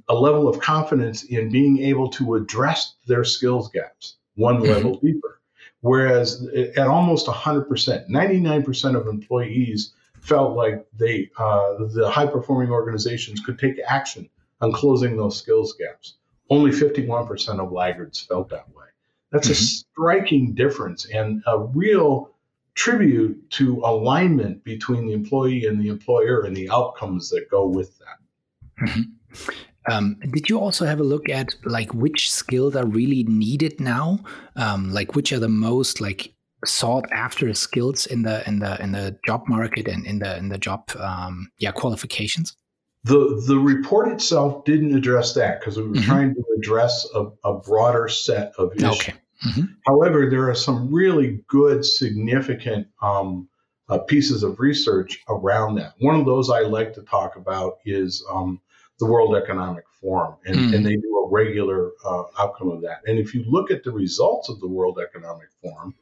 a 0.08 0.14
level 0.14 0.46
of 0.46 0.60
confidence 0.60 1.24
in 1.24 1.50
being 1.50 1.78
able 1.80 2.08
to 2.10 2.36
address 2.36 2.94
their 3.08 3.24
skills 3.24 3.70
gaps 3.70 4.18
one 4.36 4.58
mm-hmm. 4.58 4.72
level 4.72 5.00
deeper. 5.00 5.40
Whereas 5.80 6.46
at 6.76 6.86
almost 6.86 7.26
100%, 7.26 8.08
99% 8.08 8.96
of 8.96 9.08
employees 9.08 9.92
felt 10.20 10.56
like 10.56 10.86
they 10.96 11.30
uh, 11.38 11.86
the 11.92 12.08
high 12.08 12.26
performing 12.26 12.70
organizations 12.70 13.40
could 13.40 13.58
take 13.58 13.80
action 13.84 14.28
on 14.60 14.70
closing 14.72 15.16
those 15.16 15.36
skills 15.36 15.74
gaps. 15.74 16.14
Only 16.48 16.70
51% 16.70 17.58
of 17.58 17.72
laggards 17.72 18.20
felt 18.20 18.50
that 18.50 18.68
way. 18.76 18.87
That's 19.32 19.48
mm-hmm. 19.48 19.52
a 19.52 19.56
striking 19.56 20.54
difference 20.54 21.06
and 21.06 21.42
a 21.46 21.58
real 21.58 22.30
tribute 22.74 23.50
to 23.50 23.82
alignment 23.84 24.62
between 24.64 25.06
the 25.06 25.12
employee 25.12 25.66
and 25.66 25.80
the 25.80 25.88
employer 25.88 26.42
and 26.42 26.56
the 26.56 26.70
outcomes 26.70 27.28
that 27.30 27.50
go 27.50 27.66
with 27.66 27.98
that. 27.98 28.88
Mm-hmm. 28.88 29.50
Um, 29.90 30.16
did 30.32 30.48
you 30.48 30.60
also 30.60 30.84
have 30.84 31.00
a 31.00 31.04
look 31.04 31.28
at 31.28 31.54
like 31.64 31.92
which 31.94 32.30
skills 32.30 32.76
are 32.76 32.86
really 32.86 33.24
needed 33.24 33.80
now? 33.80 34.20
Um, 34.56 34.92
like 34.92 35.14
which 35.14 35.32
are 35.32 35.38
the 35.38 35.48
most 35.48 36.00
like 36.00 36.32
sought 36.64 37.10
after 37.12 37.52
skills 37.54 38.06
in 38.06 38.22
the 38.22 38.46
in 38.48 38.58
the 38.58 38.80
in 38.82 38.92
the 38.92 39.16
job 39.26 39.42
market 39.48 39.88
and 39.88 40.06
in 40.06 40.18
the 40.18 40.36
in 40.36 40.48
the 40.48 40.58
job 40.58 40.90
um, 40.98 41.50
yeah 41.58 41.72
qualifications? 41.72 42.56
The 43.04 43.42
the 43.46 43.58
report 43.58 44.08
itself 44.08 44.64
didn't 44.64 44.94
address 44.94 45.34
that 45.34 45.60
because 45.60 45.76
we 45.76 45.84
were 45.84 45.94
mm-hmm. 45.94 46.04
trying 46.04 46.34
to 46.34 46.44
address 46.58 47.06
a, 47.14 47.26
a, 47.44 47.54
broader 47.54 48.08
set 48.08 48.52
of 48.58 48.74
issues. 48.74 49.00
Okay. 49.00 49.14
Mm-hmm. 49.46 49.64
However, 49.86 50.28
there 50.28 50.50
are 50.50 50.54
some 50.54 50.92
really 50.92 51.44
good, 51.46 51.84
significant 51.84 52.88
um, 53.00 53.48
uh, 53.88 53.98
pieces 53.98 54.42
of 54.42 54.58
research 54.58 55.22
around 55.28 55.76
that. 55.76 55.94
One 56.00 56.18
of 56.18 56.26
those 56.26 56.50
I 56.50 56.60
like 56.60 56.92
to 56.94 57.02
talk 57.02 57.36
about 57.36 57.78
is 57.84 58.24
um, 58.30 58.60
the 58.98 59.06
World 59.06 59.36
Economic 59.36 59.84
Forum, 60.00 60.34
and, 60.44 60.56
mm. 60.56 60.74
and 60.74 60.84
they 60.84 60.96
do 60.96 61.24
a 61.24 61.30
regular 61.30 61.92
uh, 62.04 62.24
outcome 62.38 62.70
of 62.70 62.82
that. 62.82 63.02
And 63.06 63.18
if 63.18 63.34
you 63.34 63.44
look 63.46 63.70
at 63.70 63.84
the 63.84 63.92
results 63.92 64.48
of 64.48 64.60
the 64.60 64.68
World 64.68 64.98
Economic 64.98 65.48
Forum, 65.62 65.94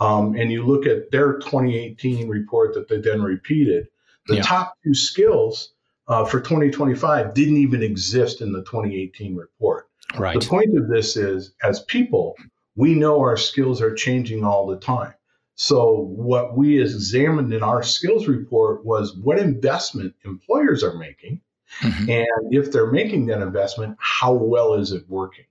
um, 0.00 0.34
and 0.34 0.50
you 0.50 0.66
look 0.66 0.86
at 0.86 1.10
their 1.10 1.34
2018 1.38 2.28
report 2.28 2.74
that 2.74 2.88
they 2.88 2.98
then 2.98 3.22
repeated, 3.22 3.88
the 4.26 4.36
yeah. 4.36 4.42
top 4.42 4.74
two 4.82 4.94
skills 4.94 5.72
uh, 6.10 6.24
for 6.24 6.40
2025 6.40 7.34
didn't 7.34 7.56
even 7.56 7.82
exist 7.84 8.40
in 8.40 8.52
the 8.52 8.62
2018 8.62 9.36
report. 9.36 9.88
Right. 10.18 10.38
The 10.38 10.44
point 10.44 10.76
of 10.76 10.88
this 10.88 11.16
is, 11.16 11.52
as 11.62 11.82
people, 11.84 12.36
we 12.74 12.94
know 12.96 13.20
our 13.20 13.36
skills 13.36 13.80
are 13.80 13.94
changing 13.94 14.44
all 14.44 14.66
the 14.66 14.78
time. 14.78 15.14
So, 15.54 15.92
what 15.94 16.56
we 16.56 16.80
examined 16.80 17.52
in 17.54 17.62
our 17.62 17.84
skills 17.84 18.26
report 18.26 18.84
was 18.84 19.14
what 19.14 19.38
investment 19.38 20.14
employers 20.24 20.82
are 20.82 20.96
making. 20.96 21.42
Mm-hmm. 21.80 22.10
And 22.10 22.54
if 22.54 22.72
they're 22.72 22.90
making 22.90 23.26
that 23.26 23.40
investment, 23.40 23.96
how 24.00 24.32
well 24.32 24.74
is 24.74 24.90
it 24.90 25.04
working? 25.08 25.44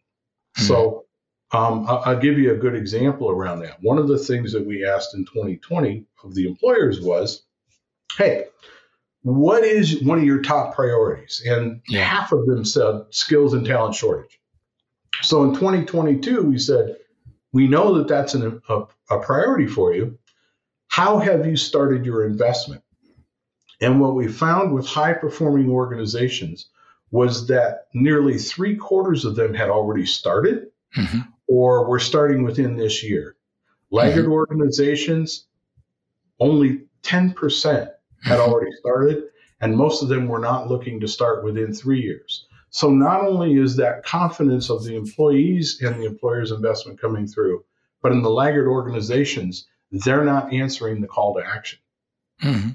Mm-hmm. 0.58 0.66
So, 0.66 1.06
um, 1.52 1.86
I'll 1.88 2.20
give 2.20 2.38
you 2.38 2.54
a 2.54 2.58
good 2.58 2.76
example 2.76 3.30
around 3.30 3.62
that. 3.62 3.78
One 3.82 3.98
of 3.98 4.08
the 4.08 4.20
things 4.20 4.52
that 4.52 4.66
we 4.66 4.86
asked 4.86 5.16
in 5.16 5.26
2020 5.26 6.06
of 6.24 6.36
the 6.36 6.48
employers 6.48 7.00
was, 7.02 7.44
hey, 8.18 8.46
what 9.22 9.64
is 9.64 10.02
one 10.02 10.20
of 10.20 10.24
your 10.24 10.42
top 10.42 10.76
priorities? 10.76 11.42
And 11.46 11.82
yeah. 11.88 12.04
half 12.04 12.32
of 12.32 12.46
them 12.46 12.64
said 12.64 13.04
skills 13.10 13.54
and 13.54 13.66
talent 13.66 13.96
shortage. 13.96 14.40
So 15.22 15.44
in 15.44 15.54
2022, 15.54 16.44
we 16.44 16.58
said, 16.58 16.96
we 17.52 17.68
know 17.68 17.98
that 17.98 18.08
that's 18.08 18.34
an, 18.36 18.62
a, 18.70 18.84
a 19.10 19.20
priority 19.20 19.68
for 19.68 19.94
you. 19.94 20.18
How 20.88 21.20
have 21.20 21.46
you 21.46 21.58
started 21.58 22.06
your 22.06 22.26
investment? 22.26 22.84
And 23.82 24.00
what 24.00 24.16
we 24.16 24.28
found 24.28 24.74
with 24.74 24.86
high 24.86 25.14
performing 25.14 25.70
organizations 25.70 26.68
was 27.12 27.48
that 27.48 27.88
nearly 27.94 28.38
three 28.38 28.76
quarters 28.76 29.26
of 29.26 29.36
them 29.36 29.54
had 29.54 29.70
already 29.70 30.06
started 30.06 30.68
mm-hmm. 30.96 31.20
or 31.48 31.88
were 31.88 32.00
starting 32.00 32.44
within 32.44 32.76
this 32.76 33.04
year. 33.04 33.36
Laggard 33.92 34.26
mm-hmm. 34.26 34.34
organizations, 34.34 35.48
only 36.40 36.84
10% 37.04 37.90
had 38.22 38.40
already 38.40 38.72
started, 38.80 39.24
and 39.62 39.76
most 39.76 40.02
of 40.02 40.10
them 40.10 40.28
were 40.28 40.40
not 40.40 40.68
looking 40.68 41.00
to 41.00 41.08
start 41.08 41.44
within 41.44 41.74
three 41.74 42.02
years. 42.02 42.46
So 42.72 42.90
not 42.90 43.24
only 43.24 43.58
is 43.58 43.76
that 43.78 44.04
confidence 44.04 44.70
of 44.70 44.84
the 44.84 44.96
employees 44.96 45.82
and 45.82 45.96
the 45.96 46.06
employer's 46.06 46.52
investment 46.52 47.02
coming 47.02 47.28
through, 47.28 47.64
but 48.02 48.12
in 48.12 48.22
the 48.22 48.30
laggard 48.30 48.68
organizations, 48.68 49.68
they're 49.92 50.24
not 50.24 50.54
answering 50.54 51.02
the 51.02 51.08
call 51.08 51.36
to 51.36 51.46
action. 51.46 51.80
Mm-hmm. 52.44 52.70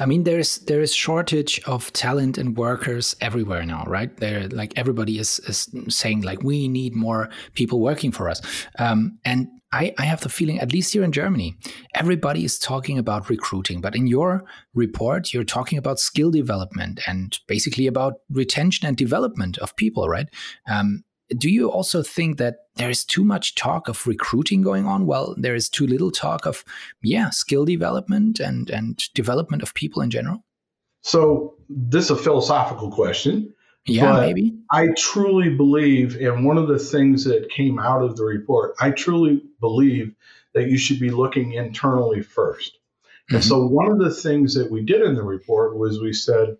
I 0.00 0.06
mean, 0.06 0.24
there's 0.24 0.58
there 0.58 0.80
is 0.80 0.92
shortage 0.92 1.60
of 1.64 1.92
talent 1.92 2.38
and 2.38 2.56
workers 2.56 3.14
everywhere 3.20 3.64
now, 3.64 3.84
right? 3.86 4.14
There, 4.16 4.48
like 4.48 4.72
everybody 4.76 5.18
is 5.18 5.38
is 5.40 5.70
saying, 5.88 6.22
like 6.22 6.42
we 6.42 6.66
need 6.66 6.94
more 6.94 7.28
people 7.54 7.80
working 7.80 8.10
for 8.10 8.28
us. 8.28 8.42
Um, 8.80 9.18
and 9.24 9.46
I, 9.72 9.94
I 9.98 10.04
have 10.04 10.20
the 10.20 10.28
feeling, 10.28 10.60
at 10.60 10.72
least 10.72 10.92
here 10.92 11.02
in 11.02 11.12
Germany, 11.12 11.56
everybody 11.94 12.44
is 12.44 12.58
talking 12.58 12.98
about 12.98 13.28
recruiting. 13.28 13.80
But 13.80 13.96
in 13.96 14.06
your 14.06 14.44
report, 14.74 15.34
you're 15.34 15.44
talking 15.44 15.78
about 15.78 15.98
skill 15.98 16.30
development 16.30 17.00
and 17.06 17.38
basically 17.48 17.86
about 17.86 18.14
retention 18.30 18.86
and 18.86 18.96
development 18.96 19.58
of 19.58 19.76
people, 19.76 20.08
right? 20.08 20.28
Um, 20.68 21.02
do 21.36 21.50
you 21.50 21.70
also 21.70 22.02
think 22.02 22.38
that 22.38 22.56
there 22.76 22.90
is 22.90 23.04
too 23.04 23.24
much 23.24 23.54
talk 23.54 23.88
of 23.88 24.06
recruiting 24.06 24.62
going 24.62 24.86
on 24.86 25.06
well 25.06 25.34
there 25.36 25.54
is 25.54 25.68
too 25.68 25.86
little 25.86 26.10
talk 26.10 26.46
of 26.46 26.64
yeah 27.02 27.30
skill 27.30 27.64
development 27.64 28.38
and 28.38 28.70
and 28.70 29.02
development 29.14 29.62
of 29.62 29.74
people 29.74 30.02
in 30.02 30.10
general 30.10 30.44
so 31.02 31.54
this 31.68 32.04
is 32.04 32.10
a 32.10 32.16
philosophical 32.16 32.90
question 32.90 33.52
yeah 33.86 34.20
maybe 34.20 34.56
i 34.70 34.88
truly 34.96 35.48
believe 35.48 36.16
and 36.16 36.44
one 36.44 36.58
of 36.58 36.68
the 36.68 36.78
things 36.78 37.24
that 37.24 37.48
came 37.50 37.78
out 37.78 38.02
of 38.02 38.16
the 38.16 38.24
report 38.24 38.74
i 38.80 38.90
truly 38.90 39.42
believe 39.60 40.14
that 40.54 40.68
you 40.68 40.76
should 40.76 40.98
be 40.98 41.10
looking 41.10 41.52
internally 41.52 42.20
1st 42.20 42.34
mm-hmm. 42.34 43.34
and 43.36 43.44
so 43.44 43.64
one 43.66 43.90
of 43.90 43.98
the 43.98 44.12
things 44.12 44.54
that 44.54 44.70
we 44.70 44.82
did 44.82 45.02
in 45.02 45.14
the 45.14 45.22
report 45.22 45.76
was 45.76 46.00
we 46.00 46.12
said 46.12 46.56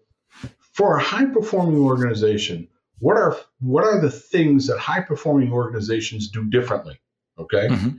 for 0.72 0.96
a 0.96 1.02
high 1.02 1.26
performing 1.26 1.80
organization 1.80 2.68
what 2.98 3.16
are 3.16 3.36
what 3.60 3.84
are 3.84 4.00
the 4.00 4.10
things 4.10 4.66
that 4.68 4.78
high 4.78 5.00
performing 5.00 5.52
organizations 5.52 6.28
do 6.28 6.44
differently 6.44 6.98
okay 7.38 7.68
mm-hmm. 7.68 7.90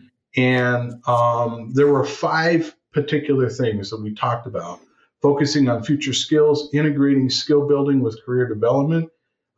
and 0.41 0.93
um, 1.07 1.73
there 1.73 1.87
were 1.87 2.05
five 2.05 2.75
particular 2.93 3.49
things 3.49 3.89
that 3.89 4.01
we 4.01 4.13
talked 4.13 4.47
about 4.47 4.79
focusing 5.21 5.67
on 5.67 5.83
future 5.83 6.13
skills 6.13 6.69
integrating 6.73 7.29
skill 7.29 7.67
building 7.67 7.99
with 7.99 8.23
career 8.25 8.47
development 8.47 9.09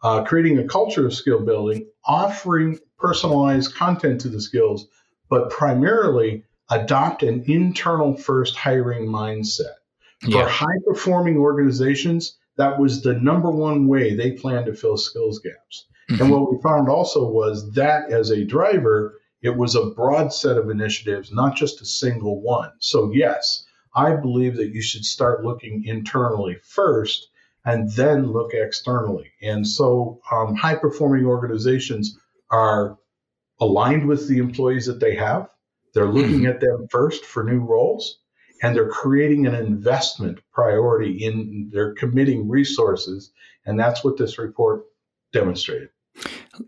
uh, 0.01 0.24
creating 0.24 0.58
a 0.60 0.68
culture 0.68 1.06
of 1.06 1.13
skill 1.13 1.44
building 1.44 1.86
offering 2.06 2.79
personalized 2.98 3.75
content 3.75 4.22
to 4.22 4.29
the 4.29 4.41
skills 4.41 4.88
but 5.29 5.50
primarily 5.50 6.44
adopt 6.70 7.24
an 7.24 7.44
internal 7.48 8.15
first 8.15 8.56
hiring 8.56 9.08
mindset 9.08 9.75
yeah. 10.24 10.44
for 10.44 10.50
high 10.50 10.79
performing 10.86 11.38
organizations 11.38 12.38
that 12.60 12.77
was 12.77 13.01
the 13.01 13.13
number 13.13 13.50
one 13.50 13.88
way 13.88 14.13
they 14.13 14.34
planned 14.34 14.65
to 14.65 14.74
fill 14.74 14.98
skills 14.98 15.39
gaps. 15.39 15.86
Mm-hmm. 16.12 16.22
And 16.22 16.32
what 16.32 16.51
we 16.51 16.62
found 16.62 16.89
also 16.89 17.25
was 17.25 17.72
that 17.72 18.12
as 18.12 18.32
a 18.32 18.44
driver, 18.44 19.18
it 19.41 19.56
was 19.56 19.75
a 19.75 19.91
broad 19.91 20.34
set 20.34 20.58
of 20.58 20.70
initiatives, 20.70 21.32
not 21.32 21.56
just 21.56 21.82
a 21.82 21.86
single 21.86 22.41
one. 22.41 22.72
So, 22.79 23.13
yes, 23.13 23.65
I 23.96 24.18
believe 24.18 24.58
that 24.58 24.74
you 24.74 24.82
should 24.82 25.06
start 25.06 25.46
looking 25.46 25.86
internally 25.86 26.58
first 26.62 27.29
and 27.65 27.91
then 27.93 28.31
look 28.31 28.53
externally. 28.53 29.31
And 29.41 29.67
so, 29.67 30.21
um, 30.31 30.55
high 30.55 30.75
performing 30.75 31.25
organizations 31.25 32.17
are 32.51 32.97
aligned 33.59 34.07
with 34.07 34.27
the 34.27 34.37
employees 34.37 34.85
that 34.85 34.99
they 34.99 35.15
have. 35.15 35.49
They're 35.93 36.05
looking 36.05 36.41
mm-hmm. 36.41 36.47
at 36.47 36.61
them 36.61 36.87
first 36.89 37.25
for 37.25 37.43
new 37.43 37.59
roles 37.59 38.19
and 38.61 38.75
they're 38.75 38.89
creating 38.89 39.47
an 39.47 39.55
investment 39.55 40.39
priority 40.51 41.23
in 41.25 41.69
they're 41.71 41.93
committing 41.93 42.47
resources 42.49 43.31
and 43.65 43.79
that's 43.79 44.03
what 44.03 44.17
this 44.17 44.37
report 44.37 44.85
demonstrated 45.33 45.89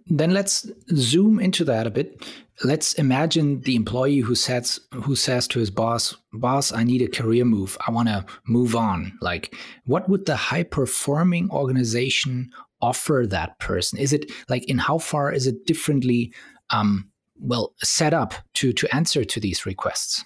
then 0.07 0.31
let's 0.31 0.69
zoom 0.95 1.39
into 1.39 1.63
that 1.63 1.88
a 1.88 1.91
bit 1.91 2.25
let's 2.63 2.94
imagine 2.94 3.62
the 3.62 3.75
employee 3.75 4.20
who 4.20 4.36
says 4.36 4.80
who 4.94 5.15
says 5.15 5.48
to 5.48 5.60
his 5.60 5.72
boss 5.72 6.15
boss 6.34 6.72
i 6.72 6.84
need 6.84 7.01
a 7.01 7.08
career 7.08 7.46
move 7.46 7.77
i 7.88 7.91
want 7.91 8.08
to 8.08 8.25
move 8.46 8.75
on 8.75 9.18
like 9.22 9.56
what 9.86 10.08
would 10.10 10.25
the 10.25 10.36
high 10.36 10.63
performing 10.63 11.50
organization 11.51 12.50
offer 12.82 13.25
that 13.27 13.58
person 13.60 14.00
is 14.00 14.13
it 14.13 14.32
like 14.50 14.63
in 14.70 14.77
how 14.77 14.98
far 14.98 15.32
is 15.32 15.48
it 15.48 15.65
differently 15.65 16.34
um, 16.72 17.10
well 17.39 17.74
set 17.84 18.13
up 18.13 18.34
to 18.53 18.74
to 18.74 18.94
answer 18.96 19.24
to 19.24 19.39
these 19.39 19.65
requests 19.65 20.24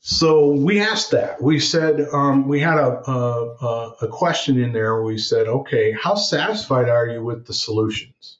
so 0.00 0.52
we 0.52 0.80
asked 0.80 1.10
that. 1.10 1.42
We 1.42 1.58
said 1.58 2.06
um, 2.12 2.48
we 2.48 2.60
had 2.60 2.78
a, 2.78 3.02
a, 3.10 3.94
a 4.02 4.08
question 4.08 4.58
in 4.58 4.72
there. 4.72 5.02
We 5.02 5.18
said, 5.18 5.48
okay, 5.48 5.92
how 5.92 6.14
satisfied 6.14 6.88
are 6.88 7.06
you 7.08 7.22
with 7.22 7.46
the 7.46 7.52
solutions? 7.52 8.37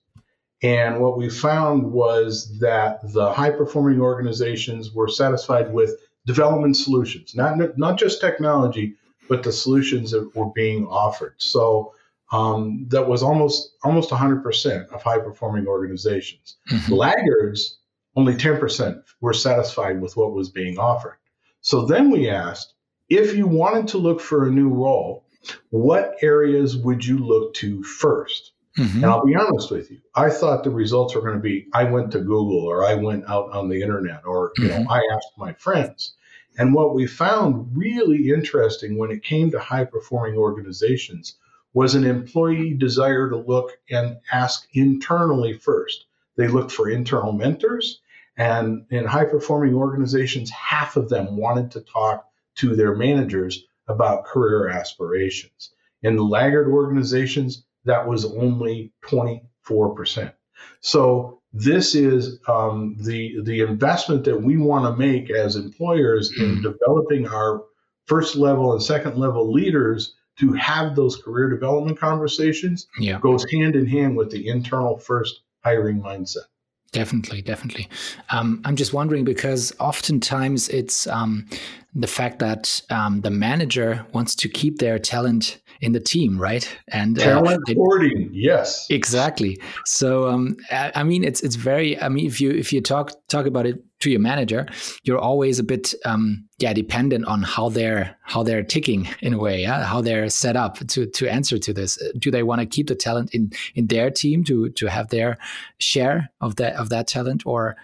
And 0.62 1.00
what 1.00 1.16
we 1.16 1.30
found 1.30 1.92
was 1.92 2.58
that 2.58 3.00
the 3.12 3.32
high 3.32 3.50
performing 3.50 4.00
organizations 4.00 4.92
were 4.92 5.08
satisfied 5.08 5.72
with 5.72 5.94
development 6.26 6.76
solutions, 6.76 7.34
not 7.34 7.78
not 7.78 7.98
just 7.98 8.20
technology, 8.20 8.94
but 9.28 9.42
the 9.42 9.52
solutions 9.52 10.10
that 10.10 10.34
were 10.34 10.50
being 10.50 10.86
offered. 10.86 11.34
So 11.38 11.94
um, 12.32 12.86
that 12.88 13.08
was 13.08 13.22
almost 13.22 13.74
almost 13.84 14.10
100% 14.10 14.88
of 14.88 15.02
high 15.02 15.18
performing 15.18 15.66
organizations. 15.66 16.56
Mm-hmm. 16.70 16.92
Laggards, 16.92 17.78
only 18.16 18.34
10% 18.34 19.02
were 19.20 19.32
satisfied 19.32 20.00
with 20.00 20.16
what 20.16 20.32
was 20.32 20.50
being 20.50 20.78
offered. 20.78 21.18
So 21.60 21.86
then 21.86 22.10
we 22.10 22.28
asked 22.28 22.74
if 23.08 23.34
you 23.36 23.46
wanted 23.46 23.88
to 23.88 23.98
look 23.98 24.20
for 24.20 24.46
a 24.46 24.50
new 24.50 24.68
role, 24.68 25.24
what 25.70 26.16
areas 26.20 26.76
would 26.76 27.04
you 27.04 27.18
look 27.18 27.54
to 27.54 27.80
1st 27.80 28.50
mm-hmm. 28.78 28.96
And 28.96 29.06
I'll 29.06 29.26
be 29.26 29.34
honest 29.34 29.70
with 29.70 29.90
you, 29.90 30.00
I 30.14 30.30
thought 30.30 30.64
the 30.64 30.70
results 30.70 31.14
were 31.14 31.20
going 31.20 31.34
to 31.34 31.40
be 31.40 31.66
I 31.72 31.84
went 31.84 32.12
to 32.12 32.20
Google 32.20 32.60
or 32.60 32.86
I 32.86 32.94
went 32.94 33.28
out 33.28 33.50
on 33.52 33.68
the 33.68 33.82
internet 33.82 34.24
or 34.24 34.52
you 34.58 34.68
mm-hmm. 34.68 34.84
know 34.84 34.90
I 34.90 35.02
asked 35.14 35.32
my 35.36 35.52
friends. 35.54 36.14
And 36.58 36.74
what 36.74 36.94
we 36.94 37.06
found 37.06 37.76
really 37.76 38.30
interesting 38.30 38.98
when 38.98 39.10
it 39.10 39.22
came 39.22 39.50
to 39.52 39.60
high 39.60 39.84
performing 39.84 40.36
organizations 40.36 41.34
was 41.72 41.94
an 41.94 42.04
employee 42.04 42.74
desire 42.74 43.28
to 43.28 43.36
look 43.36 43.78
and 43.90 44.16
ask 44.32 44.66
internally 44.72 45.52
first. 45.52 46.06
They 46.36 46.48
looked 46.48 46.72
for 46.72 46.88
internal 46.88 47.32
mentors 47.32 48.00
and 48.38 48.86
in 48.90 49.04
high 49.04 49.24
performing 49.24 49.74
organizations, 49.74 50.50
half 50.50 50.96
of 50.96 51.08
them 51.08 51.36
wanted 51.36 51.72
to 51.72 51.80
talk 51.80 52.24
to 52.56 52.76
their 52.76 52.94
managers 52.94 53.64
about 53.88 54.24
career 54.24 54.68
aspirations. 54.68 55.70
In 56.02 56.14
the 56.14 56.22
laggard 56.22 56.68
organizations, 56.68 57.64
that 57.88 58.06
was 58.06 58.24
only 58.24 58.92
24%. 59.04 60.32
So 60.80 61.40
this 61.52 61.94
is 61.94 62.40
um, 62.46 62.96
the 63.00 63.40
the 63.42 63.60
investment 63.60 64.24
that 64.24 64.40
we 64.40 64.56
want 64.56 64.84
to 64.84 64.96
make 64.96 65.30
as 65.30 65.56
employers 65.56 66.32
in 66.38 66.56
hmm. 66.56 66.62
developing 66.62 67.26
our 67.26 67.62
first 68.06 68.36
level 68.36 68.72
and 68.72 68.82
second 68.82 69.16
level 69.16 69.52
leaders 69.52 70.14
to 70.38 70.52
have 70.52 70.94
those 70.94 71.16
career 71.16 71.48
development 71.50 71.98
conversations 71.98 72.86
yeah. 72.98 73.18
goes 73.18 73.44
hand 73.50 73.74
in 73.74 73.86
hand 73.86 74.16
with 74.16 74.30
the 74.30 74.46
internal 74.48 74.96
first 74.96 75.40
hiring 75.64 76.00
mindset. 76.00 76.46
Definitely, 76.92 77.42
definitely. 77.42 77.88
Um, 78.30 78.62
I'm 78.64 78.76
just 78.76 78.94
wondering 78.94 79.24
because 79.24 79.74
oftentimes 79.78 80.68
it's 80.70 81.06
um, 81.06 81.46
the 81.94 82.06
fact 82.06 82.38
that 82.38 82.80
um, 82.88 83.20
the 83.20 83.30
manager 83.30 84.06
wants 84.12 84.34
to 84.36 84.48
keep 84.48 84.78
their 84.78 84.98
talent 84.98 85.60
in 85.80 85.92
the 85.92 86.00
team, 86.00 86.38
right? 86.38 86.68
And 86.88 87.18
uh, 87.18 87.24
talent 87.24 87.62
uh, 87.68 87.74
hoarding, 87.74 88.30
yes, 88.32 88.86
exactly. 88.90 89.60
So, 89.84 90.28
um, 90.28 90.56
I, 90.70 90.92
I, 90.94 91.02
mean, 91.02 91.24
it's 91.24 91.40
it's 91.42 91.56
very. 91.56 92.00
I 92.00 92.08
mean, 92.08 92.26
if 92.26 92.40
you 92.40 92.50
if 92.50 92.72
you 92.72 92.80
talk 92.80 93.12
talk 93.28 93.46
about 93.46 93.66
it 93.66 93.82
to 94.00 94.10
your 94.10 94.20
manager, 94.20 94.66
you're 95.02 95.18
always 95.18 95.58
a 95.58 95.64
bit, 95.64 95.94
um, 96.04 96.44
yeah, 96.58 96.72
dependent 96.72 97.26
on 97.26 97.42
how 97.42 97.68
they're 97.68 98.16
how 98.22 98.42
they're 98.42 98.62
ticking 98.62 99.08
in 99.20 99.34
a 99.34 99.38
way, 99.38 99.62
yeah, 99.62 99.84
how 99.84 100.00
they're 100.00 100.28
set 100.28 100.56
up 100.56 100.78
to 100.88 101.06
to 101.06 101.28
answer 101.28 101.58
to 101.58 101.72
this. 101.72 101.98
Do 102.18 102.30
they 102.30 102.42
want 102.42 102.60
to 102.60 102.66
keep 102.66 102.88
the 102.88 102.94
talent 102.94 103.34
in 103.34 103.52
in 103.74 103.86
their 103.86 104.10
team 104.10 104.44
to 104.44 104.70
to 104.70 104.86
have 104.86 105.08
their 105.08 105.38
share 105.78 106.30
of 106.40 106.56
that 106.56 106.74
of 106.74 106.90
that 106.90 107.06
talent, 107.06 107.42
or 107.46 107.76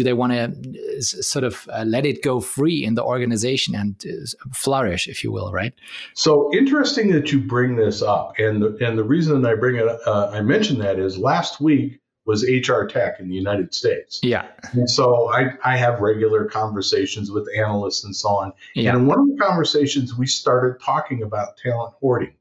do 0.00 0.04
they 0.04 0.14
want 0.14 0.32
to 0.32 0.44
uh, 0.44 1.00
sort 1.02 1.44
of 1.44 1.68
uh, 1.70 1.84
let 1.86 2.06
it 2.06 2.22
go 2.22 2.40
free 2.40 2.82
in 2.82 2.94
the 2.94 3.04
organization 3.04 3.74
and 3.74 4.02
uh, 4.06 4.48
flourish, 4.54 5.06
if 5.06 5.22
you 5.22 5.30
will, 5.30 5.52
right? 5.52 5.74
So 6.14 6.50
interesting 6.54 7.10
that 7.10 7.30
you 7.32 7.38
bring 7.38 7.76
this 7.76 8.00
up, 8.00 8.32
and 8.38 8.62
the, 8.62 8.78
and 8.80 8.96
the 8.96 9.04
reason 9.04 9.42
that 9.42 9.50
I 9.50 9.54
bring 9.56 9.76
it, 9.76 9.86
uh, 10.06 10.30
I 10.32 10.40
mentioned 10.40 10.80
that 10.80 10.98
is 10.98 11.18
last 11.18 11.60
week 11.60 12.00
was 12.24 12.44
HR 12.44 12.84
Tech 12.84 13.20
in 13.20 13.28
the 13.28 13.34
United 13.34 13.74
States. 13.74 14.20
Yeah. 14.22 14.46
And 14.72 14.88
so 14.88 15.30
I, 15.30 15.50
I 15.64 15.76
have 15.76 16.00
regular 16.00 16.46
conversations 16.46 17.30
with 17.30 17.46
analysts 17.54 18.04
and 18.04 18.16
so 18.16 18.28
on. 18.28 18.52
Yeah. 18.74 18.90
And 18.90 19.00
in 19.00 19.06
one 19.06 19.18
of 19.18 19.26
the 19.26 19.36
conversations, 19.42 20.16
we 20.16 20.26
started 20.26 20.80
talking 20.82 21.22
about 21.22 21.58
talent 21.58 21.94
hoarding 22.00 22.32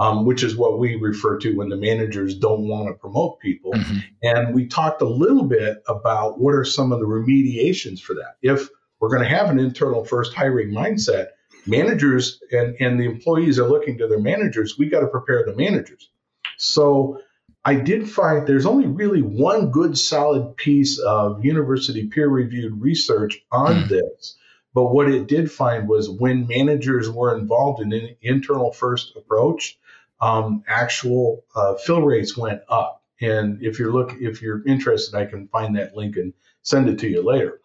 um, 0.00 0.24
which 0.24 0.42
is 0.42 0.56
what 0.56 0.78
we 0.78 0.96
refer 0.96 1.38
to 1.38 1.54
when 1.54 1.68
the 1.68 1.76
managers 1.76 2.34
don't 2.34 2.66
want 2.66 2.88
to 2.88 2.94
promote 2.94 3.38
people. 3.38 3.72
Mm-hmm. 3.72 3.98
And 4.22 4.54
we 4.54 4.66
talked 4.66 5.02
a 5.02 5.08
little 5.08 5.44
bit 5.44 5.82
about 5.86 6.40
what 6.40 6.54
are 6.54 6.64
some 6.64 6.90
of 6.90 7.00
the 7.00 7.06
remediations 7.06 8.00
for 8.00 8.14
that. 8.14 8.36
If 8.40 8.68
we're 8.98 9.10
going 9.10 9.22
to 9.22 9.28
have 9.28 9.50
an 9.50 9.58
internal 9.58 10.04
first 10.04 10.32
hiring 10.32 10.70
mindset, 10.70 11.28
managers 11.66 12.40
and, 12.50 12.76
and 12.80 12.98
the 12.98 13.04
employees 13.04 13.58
are 13.58 13.68
looking 13.68 13.98
to 13.98 14.08
their 14.08 14.18
managers, 14.18 14.78
we 14.78 14.88
got 14.88 15.00
to 15.00 15.06
prepare 15.06 15.44
the 15.44 15.54
managers. 15.54 16.10
So 16.56 17.20
I 17.62 17.74
did 17.74 18.10
find 18.10 18.46
there's 18.46 18.66
only 18.66 18.86
really 18.86 19.20
one 19.20 19.70
good 19.70 19.98
solid 19.98 20.56
piece 20.56 20.98
of 20.98 21.44
university 21.44 22.06
peer 22.06 22.28
reviewed 22.28 22.80
research 22.80 23.38
on 23.52 23.84
mm. 23.84 23.88
this. 23.88 24.38
But 24.72 24.94
what 24.94 25.10
it 25.10 25.26
did 25.26 25.50
find 25.50 25.88
was 25.88 26.08
when 26.08 26.46
managers 26.46 27.10
were 27.10 27.36
involved 27.36 27.82
in 27.82 27.92
an 27.92 28.16
internal 28.22 28.72
first 28.72 29.14
approach, 29.16 29.78
um, 30.20 30.62
actual 30.68 31.44
uh, 31.54 31.74
fill 31.74 32.02
rates 32.02 32.36
went 32.36 32.60
up. 32.68 33.02
And 33.20 33.62
if 33.62 33.78
you're 33.78 33.92
look, 33.92 34.14
if 34.20 34.42
you're 34.42 34.66
interested, 34.66 35.16
I 35.16 35.26
can 35.26 35.48
find 35.48 35.76
that 35.76 35.96
link 35.96 36.16
and 36.16 36.32
send 36.62 36.88
it 36.88 36.98
to 37.00 37.08
you 37.08 37.22
later. 37.22 37.60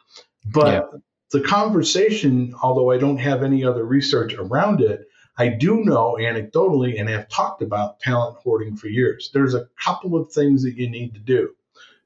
But 0.46 0.90
yeah. 0.94 1.00
the 1.32 1.42
conversation, 1.42 2.54
although 2.62 2.92
I 2.92 2.98
don't 2.98 3.18
have 3.18 3.44
any 3.44 3.64
other 3.64 3.86
research 3.86 4.34
around 4.34 4.82
it, 4.82 5.08
I 5.38 5.50
do 5.50 5.84
know 5.84 6.18
anecdotally 6.20 7.00
and 7.00 7.10
have 7.10 7.28
talked 7.28 7.62
about 7.62 8.00
talent 8.00 8.38
hoarding 8.38 8.78
for 8.78 8.88
years. 8.88 9.32
There's 9.34 9.54
a 9.54 9.68
couple 9.84 10.16
of 10.16 10.32
things 10.32 10.64
that 10.64 10.76
you 10.76 10.90
need 10.90 11.14
to 11.16 11.20
do. 11.20 11.54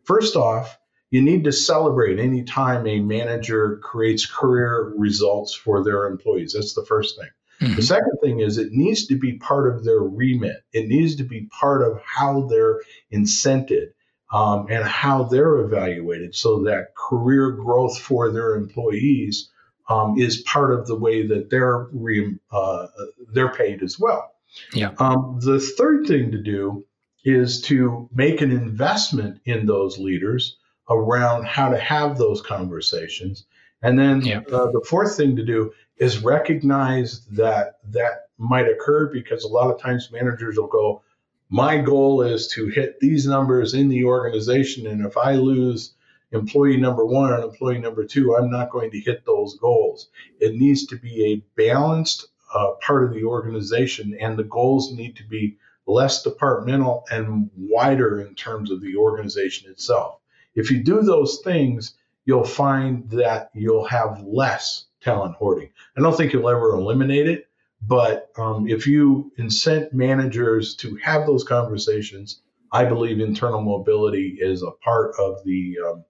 First 0.04 0.36
off, 0.36 0.80
you 1.12 1.22
need 1.22 1.44
to 1.44 1.52
celebrate 1.52 2.20
any 2.20 2.44
time 2.44 2.86
a 2.88 3.00
manager 3.00 3.78
creates 3.78 4.26
career 4.26 4.94
results 4.96 5.54
for 5.54 5.84
their 5.84 6.06
employees. 6.06 6.54
That's 6.54 6.74
the 6.74 6.86
first 6.86 7.18
thing. 7.18 7.30
Mm-hmm. 7.62 7.76
The 7.76 7.82
second 7.82 8.18
thing 8.24 8.40
is 8.40 8.58
it 8.58 8.72
needs 8.72 9.08
to 9.08 9.16
be 9.16 9.34
part 9.34 9.74
of 9.74 9.84
their 9.84 10.00
remit. 10.00 10.64
It 10.72 10.88
needs 10.88 11.18
to 11.18 11.24
be 11.24 11.50
part 11.60 11.82
of 11.82 12.00
how 12.04 12.48
they're 12.48 12.82
incented 13.14 13.92
um, 14.32 14.68
and 14.70 14.86
how 14.86 15.24
they're 15.24 15.58
evaluated 15.58 16.36
so 16.36 16.64
that 16.64 16.96
career 16.96 17.52
growth 17.52 18.00
for 18.00 18.32
their 18.32 18.56
employees 18.56 19.50
um, 19.90 20.18
is 20.18 20.42
part 20.44 20.72
of 20.72 20.88
the 20.88 20.96
way 20.96 21.28
that 21.28 21.50
they're 21.50 21.88
re, 21.92 22.38
uh, 22.52 22.88
they're 23.34 23.54
paid 23.54 23.82
as 23.82 24.00
well. 24.00 24.32
Yeah. 24.74 24.92
Um, 24.98 25.40
the 25.42 25.60
third 25.60 26.08
thing 26.08 26.32
to 26.32 26.42
do 26.42 26.86
is 27.26 27.62
to 27.62 28.10
make 28.14 28.42
an 28.42 28.52
investment 28.52 29.42
in 29.46 29.66
those 29.66 29.98
leaders 29.98 30.58
around 30.90 31.46
how 31.46 31.70
to 31.70 31.78
have 31.78 32.18
those 32.18 32.42
conversations. 32.42 33.46
And 33.82 33.98
then 33.98 34.22
yeah. 34.22 34.42
uh, 34.52 34.72
the 34.72 34.86
fourth 34.88 35.16
thing 35.16 35.36
to 35.36 35.46
do 35.46 35.72
is 35.98 36.24
recognize 36.24 37.26
that 37.28 37.80
that 37.90 38.28
might 38.38 38.68
occur 38.68 39.08
because 39.08 39.44
a 39.44 39.50
lot 39.50 39.72
of 39.72 39.80
times 39.80 40.10
managers 40.12 40.58
will 40.58 40.68
go, 40.68 41.02
my 41.50 41.78
goal 41.78 42.22
is 42.22 42.48
to 42.50 42.68
hit 42.68 43.00
these 43.00 43.26
numbers 43.26 43.74
in 43.74 43.90
the 43.90 44.06
organization. 44.06 44.88
And 44.88 45.06
if 45.06 45.18
I 45.18 45.34
lose 45.34 45.94
employee 46.32 46.78
number 46.78 47.06
one 47.06 47.34
and 47.34 47.44
employee 47.44 47.80
number 47.80 48.06
two, 48.06 48.36
I'm 48.36 48.52
not 48.52 48.70
going 48.70 48.92
to 48.92 49.00
hit 49.00 49.26
those 49.26 49.58
goals. 49.58 50.10
It 50.40 50.56
needs 50.56 50.86
to 50.88 50.98
be 50.98 51.26
a 51.26 51.44
balanced 51.56 52.28
uh, 52.54 52.72
part 52.82 53.04
of 53.04 53.14
the 53.14 53.24
organization, 53.24 54.18
and 54.20 54.38
the 54.38 54.44
goals 54.44 54.92
need 54.94 55.16
to 55.18 55.24
be 55.24 55.58
less 55.86 56.24
departmental 56.24 57.06
and 57.12 57.50
wider 57.58 58.22
in 58.22 58.36
terms 58.36 58.72
of 58.72 58.82
the 58.82 58.96
organization 58.96 59.70
itself. 59.72 60.20
If 60.56 60.70
you 60.70 60.84
do 60.84 61.02
those 61.02 61.42
things, 61.44 61.96
you'll 62.30 62.44
find 62.44 63.10
that 63.10 63.50
you'll 63.56 63.86
have 63.86 64.22
less 64.22 64.86
talent 65.02 65.36
hoarding. 65.38 65.72
I 65.98 66.02
don't 66.02 66.16
think 66.16 66.32
you'll 66.32 66.48
ever 66.48 66.76
eliminate 66.76 67.28
it, 67.28 67.48
but 67.82 68.30
um, 68.38 68.68
if 68.68 68.86
you 68.86 69.32
incent 69.40 69.94
managers 69.94 70.76
to 70.76 70.96
have 70.98 71.26
those 71.26 71.44
conversations, 71.44 72.44
I 72.72 72.86
believe 72.86 73.20
internal 73.20 73.62
mobility 73.62 74.38
is 74.40 74.62
a 74.62 74.70
part 74.70 75.16
of 75.18 75.44
the 75.44 75.78
um, 75.84 76.06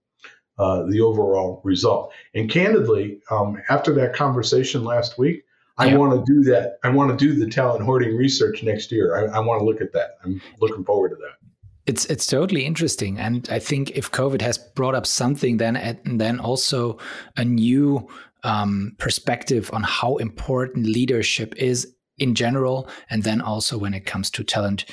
uh, 0.58 0.84
the 0.90 1.00
overall 1.00 1.62
result. 1.64 2.12
And 2.36 2.52
candidly, 2.52 3.22
um, 3.32 3.58
after 3.70 3.94
that 3.94 4.14
conversation 4.14 4.84
last 4.84 5.18
week, 5.18 5.46
I 5.78 5.86
yeah. 5.86 5.96
want 5.96 6.26
to 6.26 6.34
do 6.34 6.52
that. 6.52 6.80
I 6.84 6.90
want 6.90 7.18
to 7.18 7.26
do 7.26 7.40
the 7.40 7.50
talent 7.50 7.86
hoarding 7.86 8.18
research 8.18 8.62
next 8.62 8.92
year. 8.92 9.16
I, 9.16 9.38
I 9.38 9.40
want 9.40 9.62
to 9.62 9.66
look 9.66 9.80
at 9.80 9.94
that. 9.94 10.18
I'm 10.26 10.42
looking 10.60 10.84
forward 10.84 11.12
to 11.12 11.16
that. 11.16 11.49
It's 11.90 12.06
it's 12.06 12.28
totally 12.28 12.66
interesting, 12.66 13.18
and 13.18 13.50
I 13.50 13.58
think 13.58 13.90
if 13.98 14.12
COVID 14.12 14.42
has 14.42 14.60
brought 14.60 14.94
up 14.94 15.08
something, 15.08 15.58
then 15.58 15.76
and 15.76 16.22
then 16.22 16.40
also 16.40 17.00
a 17.36 17.44
new 17.44 18.08
um, 18.44 18.94
perspective 19.00 19.72
on 19.74 19.82
how 19.82 20.18
important 20.18 20.86
leadership 20.86 21.56
is 21.58 21.92
in 22.20 22.36
general, 22.36 22.88
and 23.10 23.24
then 23.24 23.42
also 23.42 23.76
when 23.76 23.96
it 23.96 24.06
comes 24.06 24.30
to 24.32 24.44
talent 24.44 24.86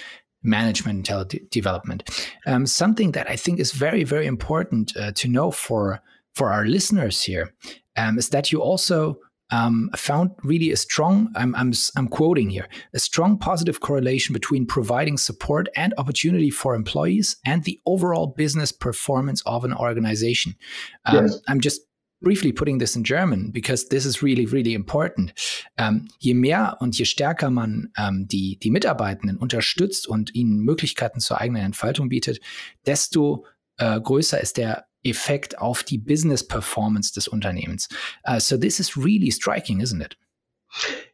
management 0.42 0.96
and 0.96 1.04
talent 1.04 1.50
development. 1.50 2.02
Um, 2.46 2.64
something 2.66 3.12
that 3.12 3.28
I 3.28 3.36
think 3.36 3.60
is 3.60 3.72
very, 3.72 4.04
very 4.04 4.26
important 4.26 4.96
uh, 4.96 5.12
to 5.16 5.28
know 5.28 5.50
for 5.50 6.00
for 6.34 6.50
our 6.50 6.64
listeners 6.64 7.22
here 7.22 7.52
um, 7.96 8.16
is 8.16 8.30
that 8.30 8.50
you 8.50 8.62
also 8.62 9.18
um, 9.50 9.90
found 9.96 10.32
really 10.42 10.70
a 10.72 10.76
strong, 10.76 11.30
I'm, 11.36 11.54
I'm, 11.54 11.72
I'm 11.96 12.08
quoting 12.08 12.50
here, 12.50 12.68
a 12.94 12.98
strong 12.98 13.38
positive 13.38 13.80
correlation 13.80 14.32
between 14.32 14.66
providing 14.66 15.18
support 15.18 15.68
and 15.76 15.94
opportunity 15.98 16.50
for 16.50 16.74
employees 16.74 17.36
and 17.44 17.64
the 17.64 17.80
overall 17.86 18.26
business 18.26 18.72
performance 18.72 19.42
of 19.46 19.64
an 19.64 19.72
organization. 19.72 20.56
Um, 21.04 21.26
yes. 21.26 21.40
I'm 21.48 21.60
just 21.60 21.82
briefly 22.22 22.50
putting 22.50 22.78
this 22.78 22.96
in 22.96 23.04
German 23.04 23.50
because 23.50 23.88
this 23.88 24.04
is 24.06 24.22
really, 24.22 24.46
really 24.46 24.74
important. 24.74 25.32
Ähm, 25.78 26.08
je 26.18 26.34
mehr 26.34 26.76
und 26.80 26.98
je 26.98 27.04
stärker 27.04 27.50
man 27.50 27.92
ähm, 27.96 28.26
die, 28.26 28.58
die 28.58 28.70
Mitarbeitenden 28.70 29.36
unterstützt 29.36 30.08
und 30.08 30.34
ihnen 30.34 30.60
Möglichkeiten 30.60 31.20
zur 31.20 31.40
eigenen 31.40 31.62
Entfaltung 31.62 32.08
bietet, 32.08 32.40
desto 32.86 33.44
äh, 33.76 34.00
größer 34.00 34.40
ist 34.40 34.56
der 34.56 34.86
Effekt 35.06 35.58
auf 35.58 35.82
die 35.82 35.98
Business 35.98 36.46
Performance 36.46 37.12
des 37.12 37.28
Unternehmens. 37.28 37.88
Uh, 38.24 38.38
so 38.38 38.56
this 38.56 38.80
is 38.80 38.96
really 38.96 39.30
striking, 39.30 39.80
isn't 39.80 40.02
it? 40.02 40.16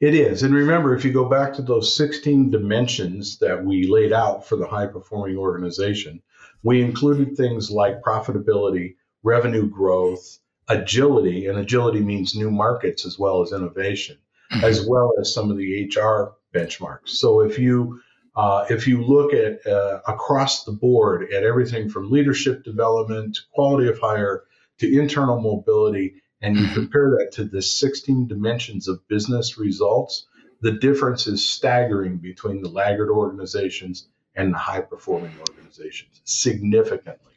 It 0.00 0.14
is. 0.14 0.42
And 0.42 0.55
remember, 0.55 0.94
if 0.94 1.05
you 1.05 1.12
go 1.12 1.28
back 1.28 1.55
to 1.55 1.62
those 1.62 1.94
16 1.94 2.50
dimensions 2.50 3.38
that 3.38 3.64
we 3.64 3.87
laid 3.87 4.12
out 4.12 4.46
for 4.48 4.57
the 4.57 4.66
high 4.66 4.87
performing 4.87 5.37
organization, 5.37 6.20
we 6.62 6.83
included 6.83 7.37
things 7.37 7.70
like 7.70 8.02
profitability, 8.02 8.96
revenue 9.22 9.68
growth, 9.68 10.38
agility, 10.68 11.46
and 11.46 11.59
agility 11.59 12.00
means 12.00 12.35
new 12.35 12.50
markets 12.50 13.05
as 13.07 13.18
well 13.18 13.42
as 13.42 13.52
innovation, 13.52 14.18
mm-hmm. 14.52 14.64
as 14.64 14.87
well 14.87 15.12
as 15.20 15.33
some 15.33 15.50
of 15.50 15.57
the 15.57 15.87
HR 15.87 16.35
benchmarks. 16.55 17.11
So 17.11 17.40
if 17.40 17.59
you 17.59 18.00
uh, 18.35 18.64
if 18.71 18.87
you 18.87 19.03
look 19.03 19.35
at 19.35 19.66
uh, 19.66 20.01
across 20.07 20.64
the 20.64 20.73
board 20.73 21.33
at 21.33 21.42
everything 21.42 21.88
from 21.88 22.11
leadership 22.11 22.64
development, 22.64 23.35
to 23.35 23.40
quality 23.53 23.88
of 23.88 23.99
hire, 23.99 24.45
to 24.79 24.99
internal 24.99 25.40
mobility, 25.40 26.14
and 26.40 26.57
you 26.57 26.64
mm-hmm. 26.64 26.75
compare 26.75 27.11
that 27.11 27.31
to 27.33 27.45
the 27.45 27.62
16 27.62 28.27
dimensions 28.27 28.88
of 28.88 29.07
business 29.09 29.59
results, 29.59 30.27
the 30.61 30.73
difference 30.73 31.27
is 31.27 31.47
staggering 31.47 32.18
between 32.18 32.62
the 32.62 32.68
laggard 32.68 33.11
organizations 33.11 34.09
and 34.35 34.55
the 34.55 34.59
high 34.59 34.81
performing 34.81 35.33
organizations 35.38 36.21
significantly. 36.25 37.33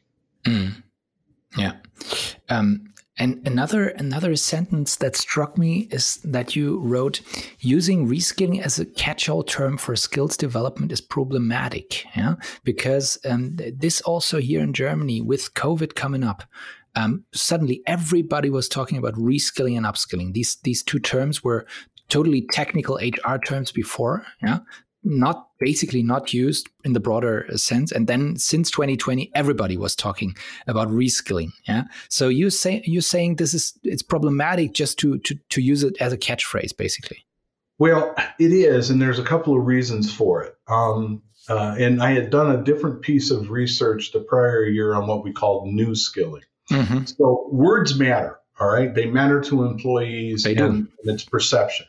Mm. 0.46 0.84
Yeah. 1.58 1.74
Um, 2.50 2.94
And 3.18 3.42
another 3.48 3.90
another 3.90 4.36
sentence 4.36 4.98
that 4.98 5.16
struck 5.16 5.58
me 5.58 5.88
is 5.90 6.18
that 6.24 6.56
you 6.56 6.80
wrote 6.80 7.22
using 7.60 8.10
reskilling 8.10 8.62
as 8.62 8.78
a 8.78 8.86
catch-all 8.86 9.44
term 9.44 9.78
for 9.78 9.96
skills 9.96 10.36
development 10.36 10.92
is 10.92 11.00
problematic. 11.00 12.06
Yeah, 12.16 12.36
because 12.64 13.18
um, 13.26 13.56
this 13.56 14.02
also 14.02 14.40
here 14.40 14.62
in 14.62 14.74
Germany 14.74 15.22
with 15.22 15.54
COVID 15.54 15.96
coming 15.96 16.24
up, 16.26 16.44
um, 16.96 17.24
suddenly 17.34 17.82
everybody 17.88 18.50
was 18.50 18.68
talking 18.68 18.98
about 18.98 19.14
reskilling 19.14 19.78
and 19.78 19.86
upskilling. 19.86 20.34
These 20.34 20.58
these 20.64 20.84
two 20.84 21.00
terms 21.00 21.42
were 21.42 21.66
totally 22.10 22.46
technical 22.52 22.98
HR 22.98 23.38
terms 23.38 23.72
before. 23.72 24.26
Yeah, 24.42 24.60
not 25.06 25.48
basically 25.60 26.04
not 26.04 26.34
used 26.34 26.70
in 26.84 26.94
the 26.94 27.00
broader 27.00 27.48
sense. 27.56 27.92
And 27.92 28.08
then 28.08 28.38
since 28.38 28.70
2020 28.72 29.32
everybody 29.34 29.78
was 29.78 29.96
talking 29.96 30.36
about 30.68 30.90
reskilling 30.90 31.52
yeah? 31.68 31.84
So 32.10 32.28
you 32.28 32.50
say 32.50 32.82
you're 32.86 33.02
saying 33.02 33.36
this 33.36 33.54
is 33.54 33.74
it's 33.84 34.04
problematic 34.04 34.74
just 34.74 35.00
to 35.00 35.18
to 35.20 35.36
to 35.50 35.62
use 35.62 35.84
it 35.84 35.96
as 36.02 36.12
a 36.12 36.18
catchphrase 36.18 36.76
basically. 36.76 37.26
Well 37.78 38.16
it 38.40 38.52
is 38.52 38.90
and 38.90 39.02
there's 39.02 39.20
a 39.20 39.24
couple 39.24 39.58
of 39.58 39.66
reasons 39.66 40.14
for 40.14 40.44
it. 40.44 40.56
Um, 40.68 41.22
uh, 41.48 41.76
and 41.78 42.02
i 42.02 42.12
had 42.12 42.32
done 42.32 42.50
a 42.50 42.64
different 42.64 43.04
piece 43.04 43.30
of 43.30 43.52
research 43.52 44.12
the 44.12 44.20
prior 44.20 44.66
year 44.66 44.96
on 44.96 45.06
what 45.06 45.24
we 45.24 45.32
called 45.32 45.68
new 45.68 45.94
skilling. 45.94 46.42
Mm-hmm. 46.72 47.06
so 47.06 47.48
words 47.52 48.00
matter 48.00 48.40
all 48.60 48.68
right? 48.68 48.94
They 48.94 49.06
matter 49.06 49.42
to 49.42 49.66
employees 49.66 50.44
they 50.44 50.56
and, 50.56 50.88
and 51.04 51.14
its 51.14 51.24
perception. 51.24 51.86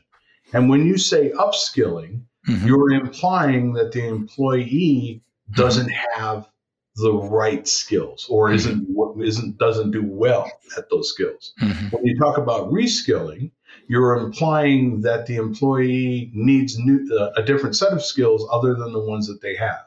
And 0.52 0.68
when 0.68 0.86
you 0.86 0.98
say 0.98 1.30
upskilling 1.30 2.22
mm-hmm. 2.48 2.66
you're 2.66 2.92
implying 2.92 3.72
that 3.74 3.92
the 3.92 4.06
employee 4.06 5.22
doesn't 5.52 5.88
mm-hmm. 5.88 6.20
have 6.20 6.48
the 6.96 7.12
right 7.12 7.68
skills 7.68 8.26
or 8.28 8.46
mm-hmm. 8.46 8.56
isn't 8.56 8.88
isn't 9.22 9.58
doesn't 9.58 9.90
do 9.90 10.04
well 10.04 10.50
at 10.76 10.88
those 10.90 11.10
skills. 11.10 11.52
Mm-hmm. 11.60 11.88
When 11.88 12.06
you 12.06 12.18
talk 12.18 12.38
about 12.38 12.70
reskilling, 12.70 13.50
you're 13.88 14.14
implying 14.16 15.02
that 15.02 15.26
the 15.26 15.36
employee 15.36 16.30
needs 16.34 16.78
new, 16.78 17.08
uh, 17.16 17.32
a 17.36 17.42
different 17.42 17.76
set 17.76 17.92
of 17.92 18.02
skills 18.02 18.46
other 18.50 18.74
than 18.74 18.92
the 18.92 19.00
ones 19.00 19.26
that 19.28 19.40
they 19.40 19.56
have. 19.56 19.84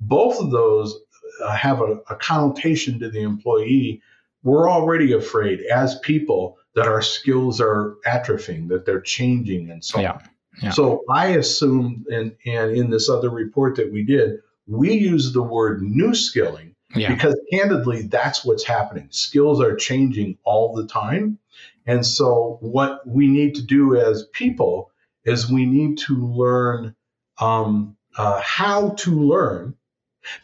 Both 0.00 0.40
of 0.40 0.50
those 0.50 0.98
uh, 1.42 1.54
have 1.56 1.80
a, 1.80 2.00
a 2.10 2.16
connotation 2.16 2.98
to 3.00 3.10
the 3.10 3.22
employee. 3.22 4.02
We're 4.42 4.70
already 4.70 5.12
afraid 5.12 5.60
as 5.62 5.98
people 6.00 6.58
that 6.74 6.86
our 6.86 7.02
skills 7.02 7.60
are 7.60 7.96
atrophying, 8.06 8.68
that 8.68 8.84
they're 8.86 9.00
changing, 9.00 9.70
and 9.70 9.84
so 9.84 10.00
yeah. 10.00 10.12
on. 10.12 10.28
So 10.70 11.04
I 11.10 11.28
assume, 11.28 12.04
and, 12.10 12.36
and 12.46 12.76
in 12.76 12.90
this 12.90 13.08
other 13.08 13.30
report 13.30 13.76
that 13.76 13.92
we 13.92 14.04
did, 14.04 14.40
we 14.66 14.92
use 14.92 15.32
the 15.32 15.42
word 15.42 15.82
new 15.82 16.14
skilling 16.14 16.74
yeah. 16.94 17.12
because 17.12 17.38
candidly, 17.52 18.02
that's 18.02 18.44
what's 18.44 18.64
happening. 18.64 19.08
Skills 19.10 19.60
are 19.60 19.74
changing 19.74 20.38
all 20.44 20.74
the 20.74 20.86
time. 20.86 21.38
And 21.86 22.06
so 22.06 22.58
what 22.60 23.06
we 23.06 23.26
need 23.26 23.56
to 23.56 23.62
do 23.62 23.96
as 23.96 24.24
people 24.32 24.90
is 25.24 25.50
we 25.50 25.66
need 25.66 25.98
to 25.98 26.14
learn 26.14 26.94
um, 27.40 27.96
uh, 28.16 28.40
how 28.40 28.90
to 28.90 29.10
learn 29.10 29.74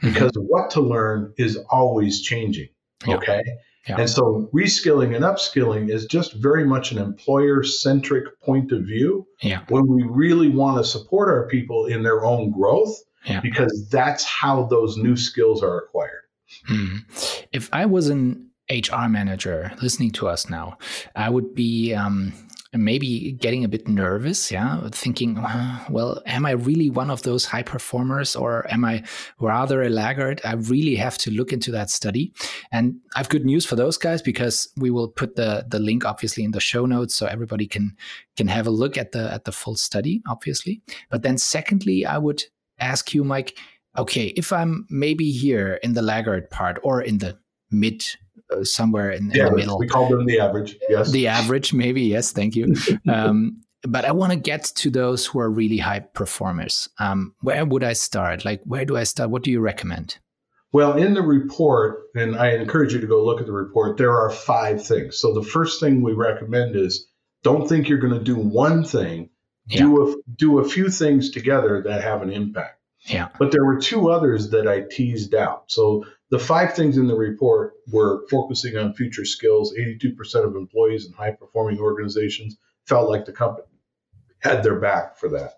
mm-hmm. 0.02 0.08
because 0.08 0.32
mm-hmm. 0.32 0.46
what 0.46 0.70
to 0.72 0.80
learn 0.80 1.32
is 1.36 1.56
always 1.70 2.22
changing. 2.22 2.68
Okay. 3.06 3.42
Yeah. 3.46 3.54
And 3.96 4.10
so 4.10 4.50
reskilling 4.52 5.14
and 5.14 5.24
upskilling 5.24 5.90
is 5.90 6.06
just 6.06 6.34
very 6.34 6.64
much 6.64 6.92
an 6.92 6.98
employer 6.98 7.62
centric 7.62 8.40
point 8.42 8.72
of 8.72 8.82
view 8.82 9.26
yeah. 9.42 9.62
when 9.68 9.86
we 9.86 10.02
really 10.02 10.48
want 10.48 10.78
to 10.78 10.84
support 10.84 11.28
our 11.28 11.46
people 11.48 11.86
in 11.86 12.02
their 12.02 12.24
own 12.24 12.50
growth 12.50 12.94
yeah. 13.24 13.40
because 13.40 13.88
that's 13.90 14.24
how 14.24 14.64
those 14.64 14.96
new 14.96 15.16
skills 15.16 15.62
are 15.62 15.78
acquired. 15.78 16.22
Hmm. 16.66 16.98
If 17.52 17.68
I 17.72 17.86
was 17.86 18.08
an 18.08 18.50
HR 18.70 19.08
manager 19.08 19.72
listening 19.82 20.10
to 20.12 20.28
us 20.28 20.50
now, 20.50 20.78
I 21.16 21.30
would 21.30 21.54
be 21.54 21.94
um, 21.94 22.32
maybe 22.74 23.32
getting 23.32 23.64
a 23.64 23.68
bit 23.68 23.88
nervous, 23.88 24.50
yeah, 24.50 24.88
thinking, 24.92 25.42
well, 25.90 26.22
am 26.26 26.44
I 26.44 26.50
really 26.50 26.90
one 26.90 27.10
of 27.10 27.22
those 27.22 27.46
high 27.46 27.62
performers 27.62 28.36
or 28.36 28.70
am 28.70 28.84
I 28.84 29.04
rather 29.40 29.82
a 29.82 29.88
laggard? 29.88 30.40
I 30.44 30.54
really 30.54 30.94
have 30.96 31.16
to 31.18 31.30
look 31.30 31.52
into 31.52 31.70
that 31.72 31.90
study. 31.90 32.32
And 32.70 32.96
I 33.14 33.20
have 33.20 33.30
good 33.30 33.46
news 33.46 33.64
for 33.64 33.76
those 33.76 33.96
guys 33.96 34.20
because 34.20 34.68
we 34.76 34.90
will 34.90 35.08
put 35.08 35.36
the 35.36 35.64
the 35.68 35.78
link 35.78 36.04
obviously 36.04 36.44
in 36.44 36.50
the 36.50 36.60
show 36.60 36.84
notes 36.84 37.14
so 37.14 37.26
everybody 37.26 37.66
can 37.66 37.96
can 38.36 38.48
have 38.48 38.66
a 38.66 38.70
look 38.70 38.98
at 38.98 39.12
the 39.12 39.32
at 39.32 39.44
the 39.44 39.52
full 39.52 39.76
study, 39.76 40.22
obviously. 40.28 40.82
But 41.10 41.22
then 41.22 41.38
secondly, 41.38 42.04
I 42.04 42.18
would 42.18 42.42
ask 42.78 43.14
you, 43.14 43.24
Mike, 43.24 43.56
okay, 43.96 44.26
if 44.36 44.52
I'm 44.52 44.86
maybe 44.90 45.30
here 45.30 45.80
in 45.82 45.94
the 45.94 46.02
laggard 46.02 46.50
part 46.50 46.78
or 46.82 47.00
in 47.00 47.18
the 47.18 47.38
mid 47.70 48.04
somewhere 48.62 49.10
in, 49.10 49.30
in 49.32 49.44
the 49.44 49.52
middle. 49.52 49.78
We 49.78 49.88
call 49.88 50.08
them 50.08 50.24
the 50.26 50.40
average. 50.40 50.76
Yes. 50.88 51.10
The 51.10 51.28
average, 51.28 51.72
maybe. 51.72 52.02
Yes. 52.02 52.32
Thank 52.32 52.56
you. 52.56 52.74
um, 53.08 53.62
but 53.82 54.04
I 54.04 54.12
want 54.12 54.32
to 54.32 54.38
get 54.38 54.64
to 54.64 54.90
those 54.90 55.26
who 55.26 55.38
are 55.38 55.50
really 55.50 55.78
high 55.78 56.00
performers. 56.00 56.88
Um, 56.98 57.34
where 57.40 57.64
would 57.64 57.84
I 57.84 57.92
start? 57.92 58.44
Like, 58.44 58.60
where 58.64 58.84
do 58.84 58.96
I 58.96 59.04
start? 59.04 59.30
What 59.30 59.42
do 59.42 59.50
you 59.50 59.60
recommend? 59.60 60.18
Well, 60.72 60.98
in 60.98 61.14
the 61.14 61.22
report, 61.22 62.00
and 62.14 62.36
I 62.36 62.50
encourage 62.50 62.92
you 62.92 63.00
to 63.00 63.06
go 63.06 63.24
look 63.24 63.40
at 63.40 63.46
the 63.46 63.52
report, 63.52 63.96
there 63.96 64.14
are 64.14 64.30
five 64.30 64.84
things. 64.84 65.18
So 65.18 65.32
the 65.32 65.42
first 65.42 65.80
thing 65.80 66.02
we 66.02 66.12
recommend 66.12 66.76
is 66.76 67.08
don't 67.42 67.68
think 67.68 67.88
you're 67.88 67.98
going 67.98 68.18
to 68.18 68.24
do 68.24 68.36
one 68.36 68.84
thing. 68.84 69.30
Yeah. 69.66 69.80
Do 69.80 70.08
a 70.08 70.14
do 70.36 70.58
a 70.60 70.68
few 70.68 70.88
things 70.88 71.30
together 71.30 71.82
that 71.82 72.02
have 72.02 72.22
an 72.22 72.30
impact. 72.30 72.80
Yeah. 73.02 73.28
But 73.38 73.52
there 73.52 73.64
were 73.64 73.78
two 73.78 74.10
others 74.10 74.50
that 74.50 74.66
I 74.66 74.80
teased 74.80 75.34
out. 75.34 75.64
So 75.70 76.04
the 76.30 76.38
five 76.38 76.74
things 76.74 76.98
in 76.98 77.06
the 77.06 77.14
report 77.14 77.74
were 77.90 78.26
focusing 78.28 78.76
on 78.76 78.94
future 78.94 79.24
skills. 79.24 79.74
82% 79.74 80.44
of 80.44 80.56
employees 80.56 81.06
in 81.06 81.12
high 81.12 81.30
performing 81.30 81.78
organizations 81.78 82.56
felt 82.84 83.08
like 83.08 83.24
the 83.24 83.32
company 83.32 83.68
had 84.40 84.62
their 84.62 84.78
back 84.78 85.18
for 85.18 85.28
that. 85.30 85.54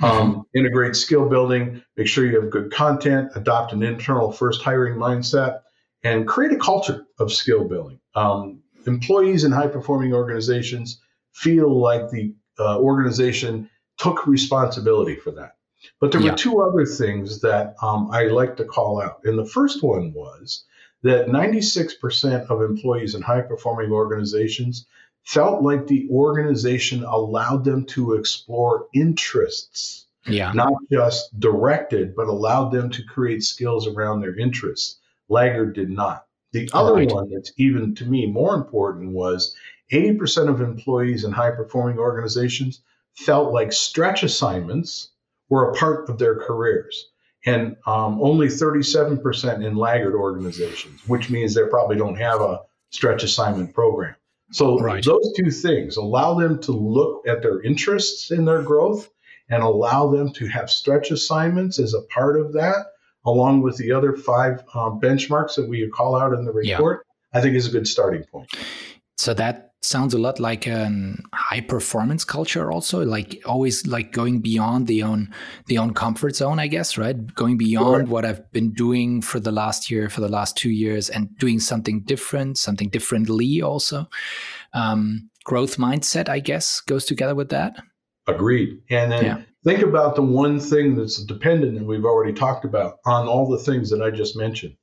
Mm-hmm. 0.00 0.04
Um, 0.04 0.46
integrate 0.54 0.96
skill 0.96 1.28
building, 1.28 1.82
make 1.96 2.08
sure 2.08 2.26
you 2.26 2.40
have 2.40 2.50
good 2.50 2.72
content, 2.72 3.30
adopt 3.36 3.72
an 3.72 3.82
internal 3.82 4.32
first 4.32 4.62
hiring 4.62 4.98
mindset, 4.98 5.60
and 6.02 6.26
create 6.26 6.52
a 6.52 6.58
culture 6.58 7.06
of 7.18 7.32
skill 7.32 7.68
building. 7.68 8.00
Um, 8.14 8.62
employees 8.86 9.44
in 9.44 9.52
high 9.52 9.68
performing 9.68 10.12
organizations 10.12 11.00
feel 11.32 11.80
like 11.80 12.10
the 12.10 12.34
uh, 12.58 12.78
organization 12.80 13.70
took 13.98 14.26
responsibility 14.26 15.16
for 15.16 15.30
that. 15.32 15.52
But 16.00 16.12
there 16.12 16.20
yeah. 16.20 16.32
were 16.32 16.36
two 16.36 16.60
other 16.60 16.84
things 16.84 17.40
that 17.40 17.74
um, 17.82 18.10
I 18.10 18.24
like 18.24 18.56
to 18.56 18.64
call 18.64 19.00
out. 19.00 19.20
And 19.24 19.38
the 19.38 19.46
first 19.46 19.82
one 19.82 20.12
was 20.12 20.64
that 21.02 21.26
96% 21.26 22.46
of 22.46 22.62
employees 22.62 23.14
in 23.14 23.22
high 23.22 23.42
performing 23.42 23.92
organizations 23.92 24.86
felt 25.24 25.62
like 25.62 25.86
the 25.86 26.08
organization 26.10 27.04
allowed 27.04 27.64
them 27.64 27.84
to 27.86 28.14
explore 28.14 28.86
interests. 28.94 30.06
Yeah. 30.26 30.52
Not 30.52 30.72
just 30.90 31.38
directed, 31.38 32.16
but 32.16 32.28
allowed 32.28 32.70
them 32.70 32.90
to 32.90 33.04
create 33.04 33.42
skills 33.42 33.86
around 33.86 34.20
their 34.20 34.36
interests. 34.38 34.98
Laggard 35.28 35.74
did 35.74 35.90
not. 35.90 36.26
The 36.52 36.70
other 36.72 36.94
right. 36.94 37.10
one 37.10 37.30
that's 37.30 37.52
even 37.56 37.94
to 37.96 38.06
me 38.06 38.26
more 38.26 38.54
important 38.54 39.12
was 39.12 39.54
80% 39.92 40.48
of 40.48 40.60
employees 40.60 41.24
in 41.24 41.32
high 41.32 41.50
performing 41.50 41.98
organizations 41.98 42.80
felt 43.14 43.52
like 43.52 43.72
stretch 43.72 44.22
assignments 44.22 45.10
were 45.54 45.70
a 45.70 45.74
part 45.74 46.10
of 46.10 46.18
their 46.18 46.34
careers. 46.34 47.10
And 47.46 47.76
um, 47.86 48.20
only 48.20 48.48
37% 48.48 49.64
in 49.64 49.76
laggard 49.76 50.16
organizations, 50.16 51.00
which 51.06 51.30
means 51.30 51.54
they 51.54 51.64
probably 51.70 51.96
don't 51.96 52.16
have 52.16 52.40
a 52.40 52.62
stretch 52.90 53.22
assignment 53.22 53.72
program. 53.72 54.16
So 54.50 54.80
right. 54.80 55.04
those 55.04 55.32
two 55.36 55.52
things 55.52 55.96
allow 55.96 56.34
them 56.34 56.60
to 56.62 56.72
look 56.72 57.28
at 57.28 57.40
their 57.40 57.62
interests 57.62 58.32
in 58.32 58.44
their 58.44 58.62
growth 58.62 59.08
and 59.48 59.62
allow 59.62 60.10
them 60.10 60.32
to 60.32 60.46
have 60.48 60.70
stretch 60.70 61.12
assignments 61.12 61.78
as 61.78 61.94
a 61.94 62.02
part 62.12 62.40
of 62.40 62.54
that, 62.54 62.86
along 63.24 63.62
with 63.62 63.76
the 63.76 63.92
other 63.92 64.16
five 64.16 64.60
um, 64.74 65.00
benchmarks 65.00 65.54
that 65.54 65.68
we 65.68 65.88
call 65.88 66.16
out 66.16 66.32
in 66.32 66.44
the 66.44 66.52
report. 66.52 67.04
Yeah. 67.06 67.38
I 67.38 67.42
think 67.42 67.54
is 67.54 67.68
a 67.68 67.70
good 67.70 67.86
starting 67.86 68.24
point. 68.24 68.50
So 69.18 69.34
that 69.34 69.73
sounds 69.84 70.14
a 70.14 70.18
lot 70.18 70.40
like 70.40 70.66
a 70.66 71.14
high 71.32 71.60
performance 71.60 72.24
culture 72.24 72.72
also 72.72 73.04
like 73.04 73.40
always 73.44 73.86
like 73.86 74.12
going 74.12 74.40
beyond 74.40 74.86
the 74.86 75.02
own 75.02 75.32
the 75.66 75.78
own 75.78 75.92
comfort 75.92 76.34
zone 76.34 76.58
i 76.58 76.66
guess 76.66 76.96
right? 76.96 77.34
Going 77.34 77.58
beyond 77.58 78.06
sure. 78.06 78.12
what 78.12 78.24
i've 78.24 78.50
been 78.52 78.72
doing 78.72 79.20
for 79.20 79.38
the 79.40 79.52
last 79.52 79.90
year 79.90 80.08
for 80.08 80.20
the 80.20 80.28
last 80.28 80.56
two 80.56 80.70
years 80.70 81.10
and 81.10 81.36
doing 81.38 81.60
something 81.60 82.02
different 82.02 82.58
something 82.58 82.88
differently 82.88 83.62
also. 83.62 84.08
Um, 84.72 85.30
growth 85.44 85.76
mindset 85.76 86.28
i 86.28 86.40
guess 86.40 86.80
goes 86.80 87.04
together 87.04 87.34
with 87.34 87.50
that. 87.50 87.76
Agreed. 88.26 88.80
And 88.88 89.12
then 89.12 89.24
yeah. 89.24 89.42
think 89.64 89.82
about 89.82 90.16
the 90.16 90.22
one 90.22 90.58
thing 90.58 90.96
that's 90.96 91.22
dependent 91.22 91.76
and 91.76 91.86
we've 91.86 92.06
already 92.06 92.32
talked 92.32 92.64
about 92.64 92.94
on 93.04 93.28
all 93.28 93.48
the 93.48 93.58
things 93.58 93.90
that 93.90 94.00
i 94.00 94.10
just 94.10 94.36
mentioned 94.36 94.74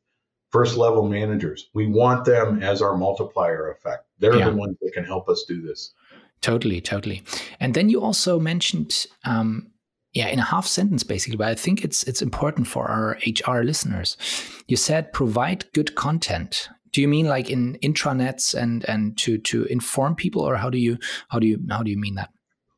first 0.51 0.77
level 0.77 1.07
managers. 1.07 1.69
We 1.73 1.87
want 1.87 2.25
them 2.25 2.61
as 2.61 2.81
our 2.81 2.95
multiplier 2.95 3.71
effect. 3.71 4.05
They're 4.19 4.35
yeah. 4.35 4.49
the 4.49 4.55
ones 4.55 4.77
that 4.81 4.91
can 4.93 5.03
help 5.03 5.29
us 5.29 5.43
do 5.47 5.61
this. 5.61 5.93
Totally, 6.41 6.81
totally. 6.81 7.23
And 7.59 7.73
then 7.73 7.89
you 7.89 8.01
also 8.01 8.39
mentioned, 8.39 9.05
um, 9.25 9.71
yeah, 10.13 10.27
in 10.27 10.39
a 10.39 10.43
half 10.43 10.65
sentence 10.65 11.03
basically, 11.03 11.37
but 11.37 11.47
I 11.47 11.55
think 11.55 11.83
it's 11.83 12.03
it's 12.03 12.21
important 12.21 12.67
for 12.67 12.89
our 12.89 13.17
HR 13.25 13.63
listeners. 13.63 14.17
You 14.67 14.75
said 14.75 15.13
provide 15.13 15.71
good 15.73 15.95
content. 15.95 16.67
do 16.91 17.01
you 17.01 17.07
mean 17.07 17.27
like 17.27 17.49
in 17.49 17.77
intranets 17.81 18.53
and 18.53 18.83
and 18.89 19.17
to 19.19 19.37
to 19.37 19.65
inform 19.65 20.15
people, 20.15 20.41
or 20.41 20.57
how 20.57 20.69
do 20.69 20.77
you 20.77 20.97
how 21.29 21.39
do 21.39 21.47
you 21.47 21.59
how 21.69 21.83
do 21.83 21.91
you 21.91 21.97
mean 21.97 22.15
that? 22.15 22.29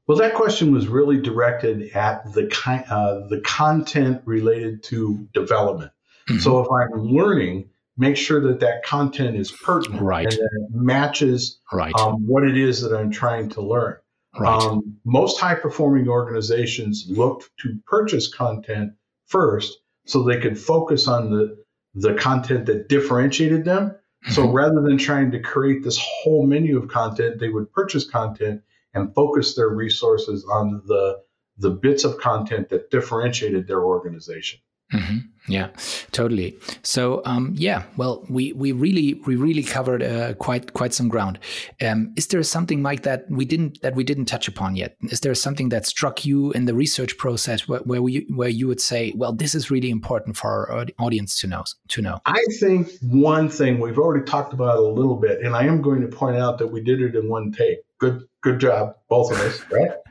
Well, 0.05 0.17
that 0.17 0.33
question 0.33 0.73
was 0.73 0.87
really 0.87 1.19
directed 1.21 1.95
at 1.95 2.33
the 2.33 2.47
ki- 2.47 2.85
uh, 2.89 3.21
the 3.29 3.41
content 3.45 4.21
related 4.25 4.83
to 4.83 5.27
development. 5.33 5.91
Mm-hmm. 6.29 6.39
So 6.39 6.59
if 6.59 6.67
I'm 6.71 7.03
learning, 7.03 7.69
make 7.97 8.17
sure 8.17 8.39
that 8.41 8.59
that 8.61 8.83
content 8.83 9.37
is 9.37 9.51
pertinent 9.51 10.01
right. 10.01 10.25
and 10.25 10.33
that 10.33 10.49
it 10.53 10.69
matches 10.71 11.59
right. 11.71 11.93
um, 11.95 12.25
what 12.27 12.43
it 12.43 12.57
is 12.57 12.81
that 12.81 12.95
I'm 12.95 13.11
trying 13.11 13.49
to 13.49 13.61
learn. 13.61 13.97
Right. 14.37 14.63
Um, 14.63 14.97
most 15.05 15.39
high 15.39 15.55
performing 15.55 16.07
organizations 16.07 17.05
look 17.07 17.43
to 17.59 17.77
purchase 17.85 18.33
content 18.33 18.93
first 19.27 19.77
so 20.05 20.23
they 20.23 20.39
could 20.39 20.59
focus 20.59 21.07
on 21.07 21.29
the, 21.29 21.63
the 21.93 22.15
content 22.15 22.65
that 22.65 22.89
differentiated 22.89 23.63
them. 23.63 23.89
Mm-hmm. 23.89 24.31
So 24.31 24.49
rather 24.49 24.81
than 24.81 24.97
trying 24.97 25.31
to 25.31 25.39
create 25.39 25.83
this 25.83 25.99
whole 26.01 26.47
menu 26.47 26.77
of 26.77 26.89
content, 26.89 27.39
they 27.39 27.49
would 27.49 27.71
purchase 27.71 28.09
content 28.09 28.61
and 28.95 29.13
focus 29.13 29.55
their 29.55 29.69
resources 29.69 30.45
on 30.51 30.81
the, 30.87 31.19
the 31.57 31.69
bits 31.69 32.03
of 32.03 32.17
content 32.17 32.69
that 32.69 32.89
differentiated 32.89 33.67
their 33.67 33.83
organization. 33.83 34.59
Mm-hmm. 34.93 35.17
Yeah, 35.47 35.69
totally. 36.11 36.57
So 36.83 37.21
um, 37.25 37.53
yeah, 37.57 37.83
well, 37.97 38.25
we 38.29 38.53
we 38.53 38.71
really 38.71 39.15
we 39.25 39.35
really 39.35 39.63
covered 39.63 40.01
uh, 40.01 40.35
quite 40.35 40.71
quite 40.71 40.93
some 40.93 41.09
ground. 41.09 41.37
Um, 41.81 42.13
is 42.15 42.27
there 42.27 42.41
something, 42.43 42.81
Mike, 42.81 43.03
that 43.03 43.25
we 43.29 43.43
didn't 43.43 43.81
that 43.81 43.93
we 43.93 44.05
didn't 44.05 44.25
touch 44.25 44.47
upon 44.47 44.77
yet? 44.77 44.95
Is 45.11 45.19
there 45.19 45.35
something 45.35 45.67
that 45.69 45.85
struck 45.85 46.25
you 46.25 46.51
in 46.53 46.63
the 46.63 46.73
research 46.73 47.17
process 47.17 47.67
where, 47.67 47.81
where 47.81 48.01
we 48.01 48.25
where 48.33 48.47
you 48.47 48.67
would 48.67 48.79
say, 48.79 49.11
well, 49.17 49.33
this 49.33 49.53
is 49.53 49.69
really 49.69 49.89
important 49.89 50.37
for 50.37 50.71
our 50.71 50.87
audience 50.97 51.37
to 51.41 51.47
know 51.47 51.65
to 51.89 52.01
know? 52.01 52.19
I 52.25 52.41
think 52.61 52.87
one 53.01 53.49
thing 53.49 53.81
we've 53.81 53.99
already 53.99 54.23
talked 54.23 54.53
about 54.53 54.77
a 54.77 54.81
little 54.81 55.17
bit, 55.17 55.41
and 55.41 55.57
I 55.57 55.63
am 55.63 55.81
going 55.81 55.99
to 56.01 56.07
point 56.07 56.37
out 56.37 56.57
that 56.59 56.67
we 56.67 56.81
did 56.81 57.01
it 57.01 57.15
in 57.15 57.27
one 57.27 57.51
take. 57.51 57.79
Good 58.03 58.27
good 58.41 58.59
job, 58.59 58.97
both 59.07 59.31
of 59.31 59.39
us, 59.39 59.63
right? 59.71 59.91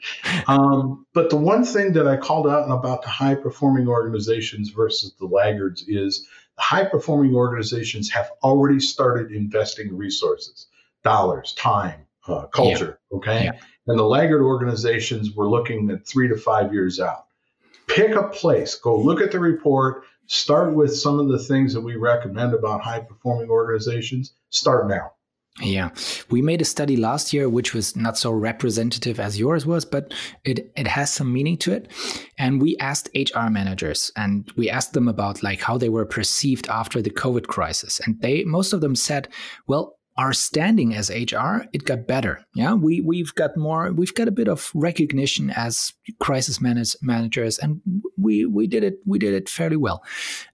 Um, 0.49 1.07
but 1.13 1.31
the 1.31 1.37
one 1.37 1.65
thing 1.65 1.93
that 1.93 2.09
I 2.09 2.17
called 2.17 2.49
out 2.49 2.69
about 2.69 3.03
the 3.03 3.09
high 3.09 3.35
performing 3.35 3.87
organizations 3.87 4.71
versus 4.71 5.15
the 5.21 5.27
laggards 5.27 5.85
is 5.87 6.27
the 6.57 6.63
high 6.63 6.87
performing 6.87 7.35
organizations 7.35 8.11
have 8.11 8.31
already 8.43 8.81
started 8.81 9.31
investing 9.31 9.95
resources, 9.97 10.67
dollars, 11.05 11.53
time, 11.53 12.07
uh, 12.27 12.47
culture, 12.47 12.99
yeah. 13.11 13.17
okay? 13.19 13.45
Yeah. 13.45 13.53
And 13.87 13.99
the 13.99 14.05
laggard 14.05 14.43
organizations 14.43 15.37
were 15.37 15.49
looking 15.49 15.91
at 15.91 16.07
three 16.07 16.29
to 16.29 16.37
five 16.37 16.73
years 16.73 16.99
out. 16.99 17.27
Pick 17.87 18.17
a 18.17 18.29
place, 18.29 18.75
go 18.75 18.99
look 18.99 19.21
at 19.21 19.31
the 19.31 19.39
report, 19.39 20.05
start 20.27 20.75
with 20.75 20.97
some 20.97 21.21
of 21.21 21.29
the 21.29 21.39
things 21.39 21.75
that 21.75 21.83
we 21.83 21.97
recommend 21.97 22.55
about 22.55 22.81
high 22.81 23.01
performing 23.01 23.51
organizations. 23.51 24.33
Start 24.51 24.89
now. 24.89 25.13
Yeah, 25.61 25.91
we 26.31 26.41
made 26.41 26.63
a 26.63 26.65
study 26.65 26.97
last 26.97 27.35
year 27.35 27.47
which 27.47 27.75
was 27.75 27.95
not 27.95 28.17
so 28.17 28.31
representative 28.31 29.21
as 29.21 29.39
yours 29.39 29.67
was, 29.67 29.85
but 29.85 30.15
it 30.45 30.73
it 30.77 30.87
has 30.87 31.13
some 31.13 31.31
meaning 31.31 31.59
to 31.59 31.73
it. 31.73 31.93
And 32.39 32.63
we 32.63 32.75
asked 32.79 33.11
HR 33.15 33.51
managers 33.51 34.11
and 34.17 34.51
we 34.57 34.71
asked 34.71 34.95
them 34.95 35.09
about 35.09 35.43
like 35.43 35.61
how 35.61 35.77
they 35.77 35.91
were 35.91 36.07
perceived 36.07 36.69
after 36.69 37.03
the 37.03 37.11
COVID 37.11 37.49
crisis, 37.49 38.01
and 38.01 38.19
they 38.23 38.45
most 38.45 38.73
of 38.73 38.81
them 38.81 38.97
said, 38.97 39.29
well. 39.67 39.99
Our 40.19 40.35
standing 40.35 40.95
as 40.95 41.09
HR, 41.09 41.65
it 41.73 41.87
got 41.87 42.07
better. 42.07 42.45
Yeah, 42.55 42.75
we 42.75 43.01
we've 43.01 43.35
got 43.35 43.57
more. 43.57 43.91
We've 43.95 44.13
got 44.13 44.29
a 44.29 44.31
bit 44.31 44.47
of 44.47 44.71
recognition 44.75 45.49
as 45.49 45.95
crisis 46.21 46.61
manage, 46.61 46.95
managers, 47.01 47.59
and 47.59 47.81
we 48.19 48.45
we 48.45 48.67
did 48.67 48.85
it. 48.85 48.97
We 49.07 49.19
did 49.19 49.33
it 49.33 49.49
fairly 49.49 49.79
well. 49.79 50.05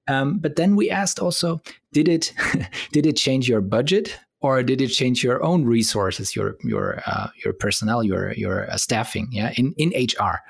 Um, 0.06 0.38
but 0.38 0.54
then 0.54 0.76
we 0.76 0.90
asked 0.90 1.18
also, 1.18 1.60
did 1.92 2.06
it 2.06 2.32
did 2.92 3.04
it 3.04 3.16
change 3.16 3.48
your 3.48 3.60
budget? 3.60 4.16
Or 4.40 4.62
did 4.62 4.80
it 4.80 4.88
change 4.88 5.24
your 5.24 5.42
own 5.42 5.64
resources, 5.64 6.36
your 6.36 6.56
your 6.62 7.02
uh, 7.06 7.28
your 7.44 7.52
personnel, 7.52 8.02
your 8.02 8.32
your 8.34 8.70
uh, 8.70 8.76
staffing? 8.76 9.28
Yeah, 9.30 9.52
in 9.56 9.74
in 9.76 9.90
HR, 9.90 10.40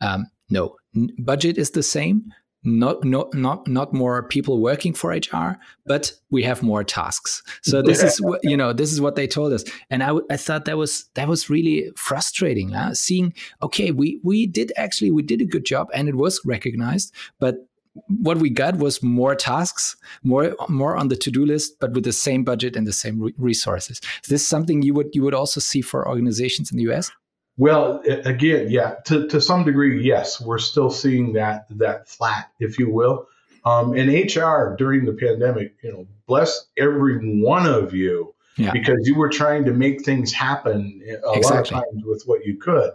um, 0.00 0.26
no, 0.50 0.76
N- 0.94 1.10
budget 1.18 1.58
is 1.58 1.70
the 1.72 1.82
same. 1.82 2.32
Not 2.64 3.04
not 3.04 3.32
not 3.32 3.68
not 3.68 3.92
more 3.92 4.26
people 4.26 4.60
working 4.60 4.92
for 4.92 5.10
HR, 5.10 5.56
but 5.84 6.12
we 6.30 6.42
have 6.42 6.64
more 6.64 6.82
tasks. 6.82 7.42
So 7.62 7.80
this 7.80 8.02
is 8.02 8.20
what 8.20 8.40
you 8.42 8.56
know. 8.56 8.72
This 8.72 8.92
is 8.92 9.00
what 9.00 9.14
they 9.14 9.28
told 9.28 9.52
us, 9.52 9.62
and 9.88 10.02
I, 10.02 10.08
w- 10.08 10.26
I 10.30 10.36
thought 10.36 10.64
that 10.64 10.76
was 10.76 11.04
that 11.14 11.28
was 11.28 11.48
really 11.48 11.92
frustrating. 11.94 12.70
Huh? 12.70 12.94
Seeing 12.94 13.34
okay, 13.62 13.92
we 13.92 14.18
we 14.24 14.46
did 14.48 14.72
actually 14.76 15.12
we 15.12 15.22
did 15.22 15.40
a 15.40 15.44
good 15.44 15.64
job, 15.64 15.88
and 15.94 16.08
it 16.08 16.16
was 16.16 16.40
recognized, 16.44 17.14
but 17.38 17.68
what 18.08 18.38
we 18.38 18.50
got 18.50 18.76
was 18.76 19.02
more 19.02 19.34
tasks, 19.34 19.96
more 20.22 20.54
more 20.68 20.96
on 20.96 21.08
the 21.08 21.16
to 21.16 21.30
do 21.30 21.44
list, 21.44 21.78
but 21.80 21.92
with 21.92 22.04
the 22.04 22.12
same 22.12 22.44
budget 22.44 22.76
and 22.76 22.86
the 22.86 22.92
same 22.92 23.20
re- 23.20 23.34
resources. 23.38 24.00
Is 24.22 24.28
this 24.28 24.46
something 24.46 24.82
you 24.82 24.94
would 24.94 25.14
you 25.14 25.22
would 25.22 25.34
also 25.34 25.60
see 25.60 25.80
for 25.80 26.06
organizations 26.06 26.70
in 26.70 26.76
the 26.76 26.84
US? 26.92 27.10
Well, 27.58 28.02
again, 28.06 28.70
yeah, 28.70 28.96
to, 29.06 29.26
to 29.28 29.40
some 29.40 29.64
degree, 29.64 30.04
yes, 30.04 30.40
we're 30.40 30.58
still 30.58 30.90
seeing 30.90 31.32
that 31.34 31.66
that 31.70 32.08
flat, 32.08 32.50
if 32.60 32.78
you 32.78 32.90
will. 32.92 33.26
Um, 33.64 33.94
and 33.94 34.08
HR 34.08 34.76
during 34.76 35.06
the 35.06 35.14
pandemic, 35.18 35.74
you 35.82 35.92
know, 35.92 36.06
bless 36.26 36.66
every 36.76 37.40
one 37.42 37.66
of 37.66 37.92
you 37.94 38.32
yeah. 38.56 38.70
because 38.72 38.98
you 39.02 39.16
were 39.16 39.28
trying 39.28 39.64
to 39.64 39.72
make 39.72 40.04
things 40.04 40.32
happen 40.32 41.02
a 41.04 41.32
exactly. 41.32 41.42
lot 41.42 41.60
of 41.60 41.68
times 41.68 42.04
with 42.04 42.22
what 42.26 42.44
you 42.44 42.58
could. 42.58 42.92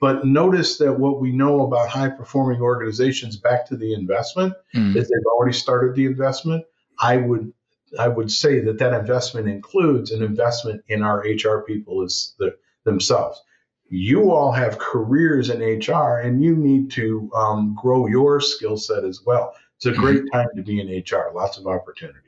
But 0.00 0.26
notice 0.26 0.78
that 0.78 0.98
what 0.98 1.20
we 1.20 1.32
know 1.32 1.64
about 1.66 1.88
high 1.88 2.10
performing 2.10 2.60
organizations 2.60 3.36
back 3.36 3.66
to 3.66 3.76
the 3.76 3.94
investment 3.94 4.54
mm. 4.74 4.96
is 4.96 5.08
they've 5.08 5.32
already 5.32 5.56
started 5.56 5.94
the 5.94 6.06
investment. 6.06 6.64
I 6.98 7.16
would 7.16 7.52
I 7.98 8.08
would 8.08 8.30
say 8.30 8.60
that 8.60 8.78
that 8.78 8.92
investment 8.92 9.48
includes 9.48 10.10
an 10.10 10.22
investment 10.22 10.82
in 10.88 11.02
our 11.02 11.20
HR 11.20 11.60
people 11.60 12.02
as 12.02 12.34
the, 12.38 12.56
themselves. 12.84 13.40
You 13.88 14.32
all 14.32 14.50
have 14.50 14.78
careers 14.78 15.50
in 15.50 15.60
HR, 15.60 16.18
and 16.18 16.42
you 16.42 16.56
need 16.56 16.90
to 16.92 17.30
um, 17.34 17.76
grow 17.80 18.06
your 18.06 18.40
skill 18.40 18.76
set 18.76 19.04
as 19.04 19.20
well. 19.24 19.54
It's 19.76 19.86
a 19.86 19.92
great 19.92 20.22
mm-hmm. 20.22 20.36
time 20.36 20.48
to 20.56 20.62
be 20.62 20.80
in 20.80 20.88
HR. 20.88 21.30
Lots 21.34 21.58
of 21.58 21.66
opportunity. 21.66 22.18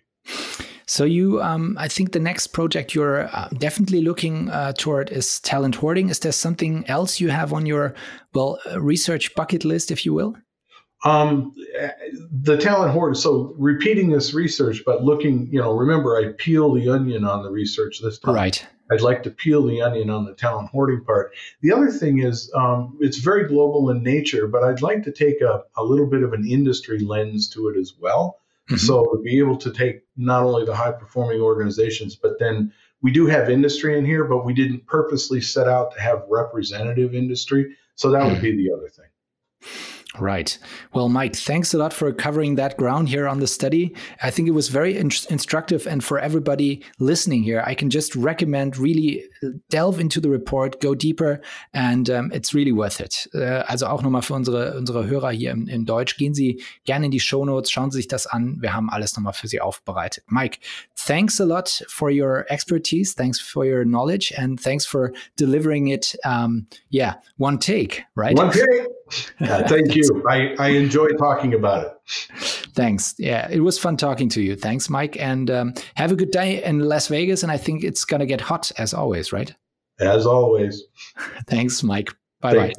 So 0.88 1.05
you, 1.05 1.42
um, 1.42 1.77
I 1.79 1.88
think 1.88 2.12
the 2.12 2.20
next 2.20 2.49
project 2.49 2.94
you're 2.94 3.29
uh, 3.35 3.49
definitely 3.59 4.03
looking 4.03 4.49
uh, 4.51 4.72
toward 4.72 5.11
is 5.11 5.40
talent 5.40 5.75
hoarding. 5.75 6.11
Is 6.11 6.20
there 6.20 6.33
something 6.33 6.85
else 6.88 7.18
you 7.18 7.29
have 7.29 7.53
on 7.53 7.66
your 7.66 7.94
well 8.35 8.59
uh, 8.70 8.81
research 8.81 9.35
bucket 9.35 9.64
list, 9.64 9.90
if 9.90 10.07
you 10.07 10.14
will? 10.14 10.37
Um, 11.05 11.55
the 12.33 12.57
talent 12.57 12.92
hoard. 12.92 13.16
So 13.16 13.55
repeating 13.59 14.11
this 14.11 14.33
research, 14.33 14.83
but 14.87 15.03
looking, 15.03 15.49
you 15.53 15.61
know, 15.61 15.72
remember 15.77 16.16
I 16.16 16.33
peel 16.38 16.72
the 16.72 16.88
onion 16.88 17.25
on 17.25 17.42
the 17.42 17.51
research 17.51 18.01
this 18.01 18.18
time. 18.18 18.35
Right. 18.35 18.66
I'd 18.90 19.01
like 19.01 19.25
to 19.25 19.31
peel 19.31 19.66
the 19.66 19.83
onion 19.83 20.11
on 20.11 20.25
the 20.25 20.35
talent 20.35 20.70
hoarding 20.70 21.05
part. 21.05 21.33
The 21.61 21.72
other 21.72 21.88
thing 21.88 22.20
is, 22.20 22.51
um, 22.55 22.96
it's 23.01 23.18
very 23.18 23.49
global 23.49 23.90
in 23.90 24.05
nature, 24.05 24.46
but 24.46 24.62
I'd 24.62 24.83
like 24.83 25.03
to 25.05 25.12
take 25.12 25.40
a, 25.40 25.64
a 25.77 25.83
little 25.83 26.07
bit 26.07 26.22
of 26.22 26.33
an 26.33 26.46
industry 26.49 27.01
lens 27.01 27.49
to 27.51 27.68
it 27.68 27.77
as 27.77 27.94
well. 28.01 28.38
Mm-hmm. 28.69 28.77
So 28.77 29.05
to 29.05 29.23
be 29.23 29.39
able 29.39 29.57
to 29.59 29.73
take 29.73 30.03
not 30.17 30.43
only 30.43 30.65
the 30.65 30.75
high 30.75 30.93
performing 30.93 31.41
organizations, 31.41 32.17
but 32.17 32.39
then 32.39 32.73
we 33.03 33.13
do 33.13 33.27
have 33.27 33.49
industry 33.49 33.99
in 33.99 34.05
here, 34.05 34.25
but 34.25 34.45
we 34.45 34.55
didn't 34.55 34.87
purposely 34.87 35.41
set 35.41 35.69
out 35.69 35.95
to 35.95 36.01
have 36.01 36.25
representative 36.29 37.15
industry. 37.15 37.77
So 37.95 38.11
that 38.11 38.25
would 38.25 38.35
mm-hmm. 38.35 38.43
be 38.43 38.57
the 38.57 38.75
other 38.75 38.89
thing. 38.89 39.07
Right. 40.19 40.59
Well, 40.93 41.09
Mike, 41.09 41.37
thanks 41.37 41.75
a 41.75 41.79
lot 41.79 41.93
for 41.93 42.13
covering 42.13 42.57
that 42.57 42.77
ground 42.77 43.09
here 43.09 43.29
on 43.29 43.41
the 43.41 43.47
study. 43.47 43.95
I 44.23 44.31
think 44.31 44.49
it 44.49 44.53
was 44.53 44.69
very 44.69 44.97
in 44.97 45.11
instructive. 45.31 45.87
And 45.87 46.03
for 46.03 46.19
everybody 46.19 46.83
listening 46.99 47.43
here, 47.43 47.63
I 47.67 47.75
can 47.75 47.91
just 47.91 48.17
recommend 48.17 48.79
really 48.79 49.25
uh, 49.43 49.49
delve 49.71 50.01
into 50.01 50.21
the 50.21 50.29
report, 50.29 50.81
go 50.81 50.95
deeper, 50.95 51.41
and 51.75 52.09
um, 52.11 52.31
it's 52.33 52.55
really 52.55 52.73
worth 52.73 53.01
it. 53.01 53.27
Uh, 53.35 53.65
also 53.69 53.87
auch 53.87 54.03
nochmal 54.03 54.23
für 54.23 54.35
unsere, 54.35 54.77
unsere 54.77 55.07
Hörer 55.07 55.31
hier 55.31 55.51
im, 55.51 55.69
in 55.69 55.85
Deutsch, 55.85 56.17
gehen 56.17 56.35
Sie 56.35 56.63
gerne 56.85 57.07
in 57.07 57.11
die 57.11 57.21
Show 57.21 57.45
Notes, 57.45 57.71
schauen 57.71 57.91
Sie 57.91 57.99
sich 57.99 58.09
das 58.09 58.27
an. 58.27 58.59
Wir 58.61 58.75
haben 58.75 58.91
alles 58.91 59.17
nochmal 59.17 59.33
für 59.33 59.49
Sie 59.49 59.61
aufbereitet. 59.61 60.25
Mike, 60.29 60.59
thanks 60.95 61.41
a 61.41 61.45
lot 61.45 61.85
for 61.89 62.11
your 62.11 62.45
expertise. 62.49 63.15
Thanks 63.15 63.41
for 63.41 63.65
your 63.65 63.85
knowledge. 63.85 64.33
And 64.37 64.61
thanks 64.61 64.87
for 64.87 65.13
delivering 65.37 65.89
it. 65.89 66.17
Um, 66.25 66.67
yeah, 66.91 67.15
one 67.39 67.59
take, 67.59 68.05
right? 68.15 68.37
One 68.37 68.51
take. 68.51 68.96
Yeah, 69.40 69.66
thank 69.66 69.95
you. 69.95 70.25
I, 70.29 70.55
I 70.59 70.69
enjoy 70.71 71.09
talking 71.11 71.55
about 71.55 71.87
it. 71.87 71.92
Thanks. 72.75 73.14
Yeah, 73.19 73.49
it 73.51 73.61
was 73.61 73.79
fun 73.79 73.97
talking 73.97 74.29
to 74.31 74.42
you. 74.42 74.57
Thanks, 74.57 74.90
Mike. 74.90 75.16
And 75.19 75.51
um, 75.51 75.75
have 75.95 76.12
a 76.12 76.16
good 76.16 76.31
day 76.31 76.62
in 76.62 76.81
Las 76.81 77.09
Vegas. 77.09 77.42
And 77.42 77.53
I 77.53 77.57
think 77.57 77.85
it's 77.85 78.05
going 78.05 78.21
to 78.21 78.27
get 78.27 78.40
hot 78.40 78.71
as 78.79 78.92
always, 78.92 79.33
right? 79.33 79.55
As 79.99 80.27
always. 80.27 80.85
Thanks, 81.47 81.83
Mike. 81.83 82.14
Bye 82.40 82.55
bye. 82.55 82.73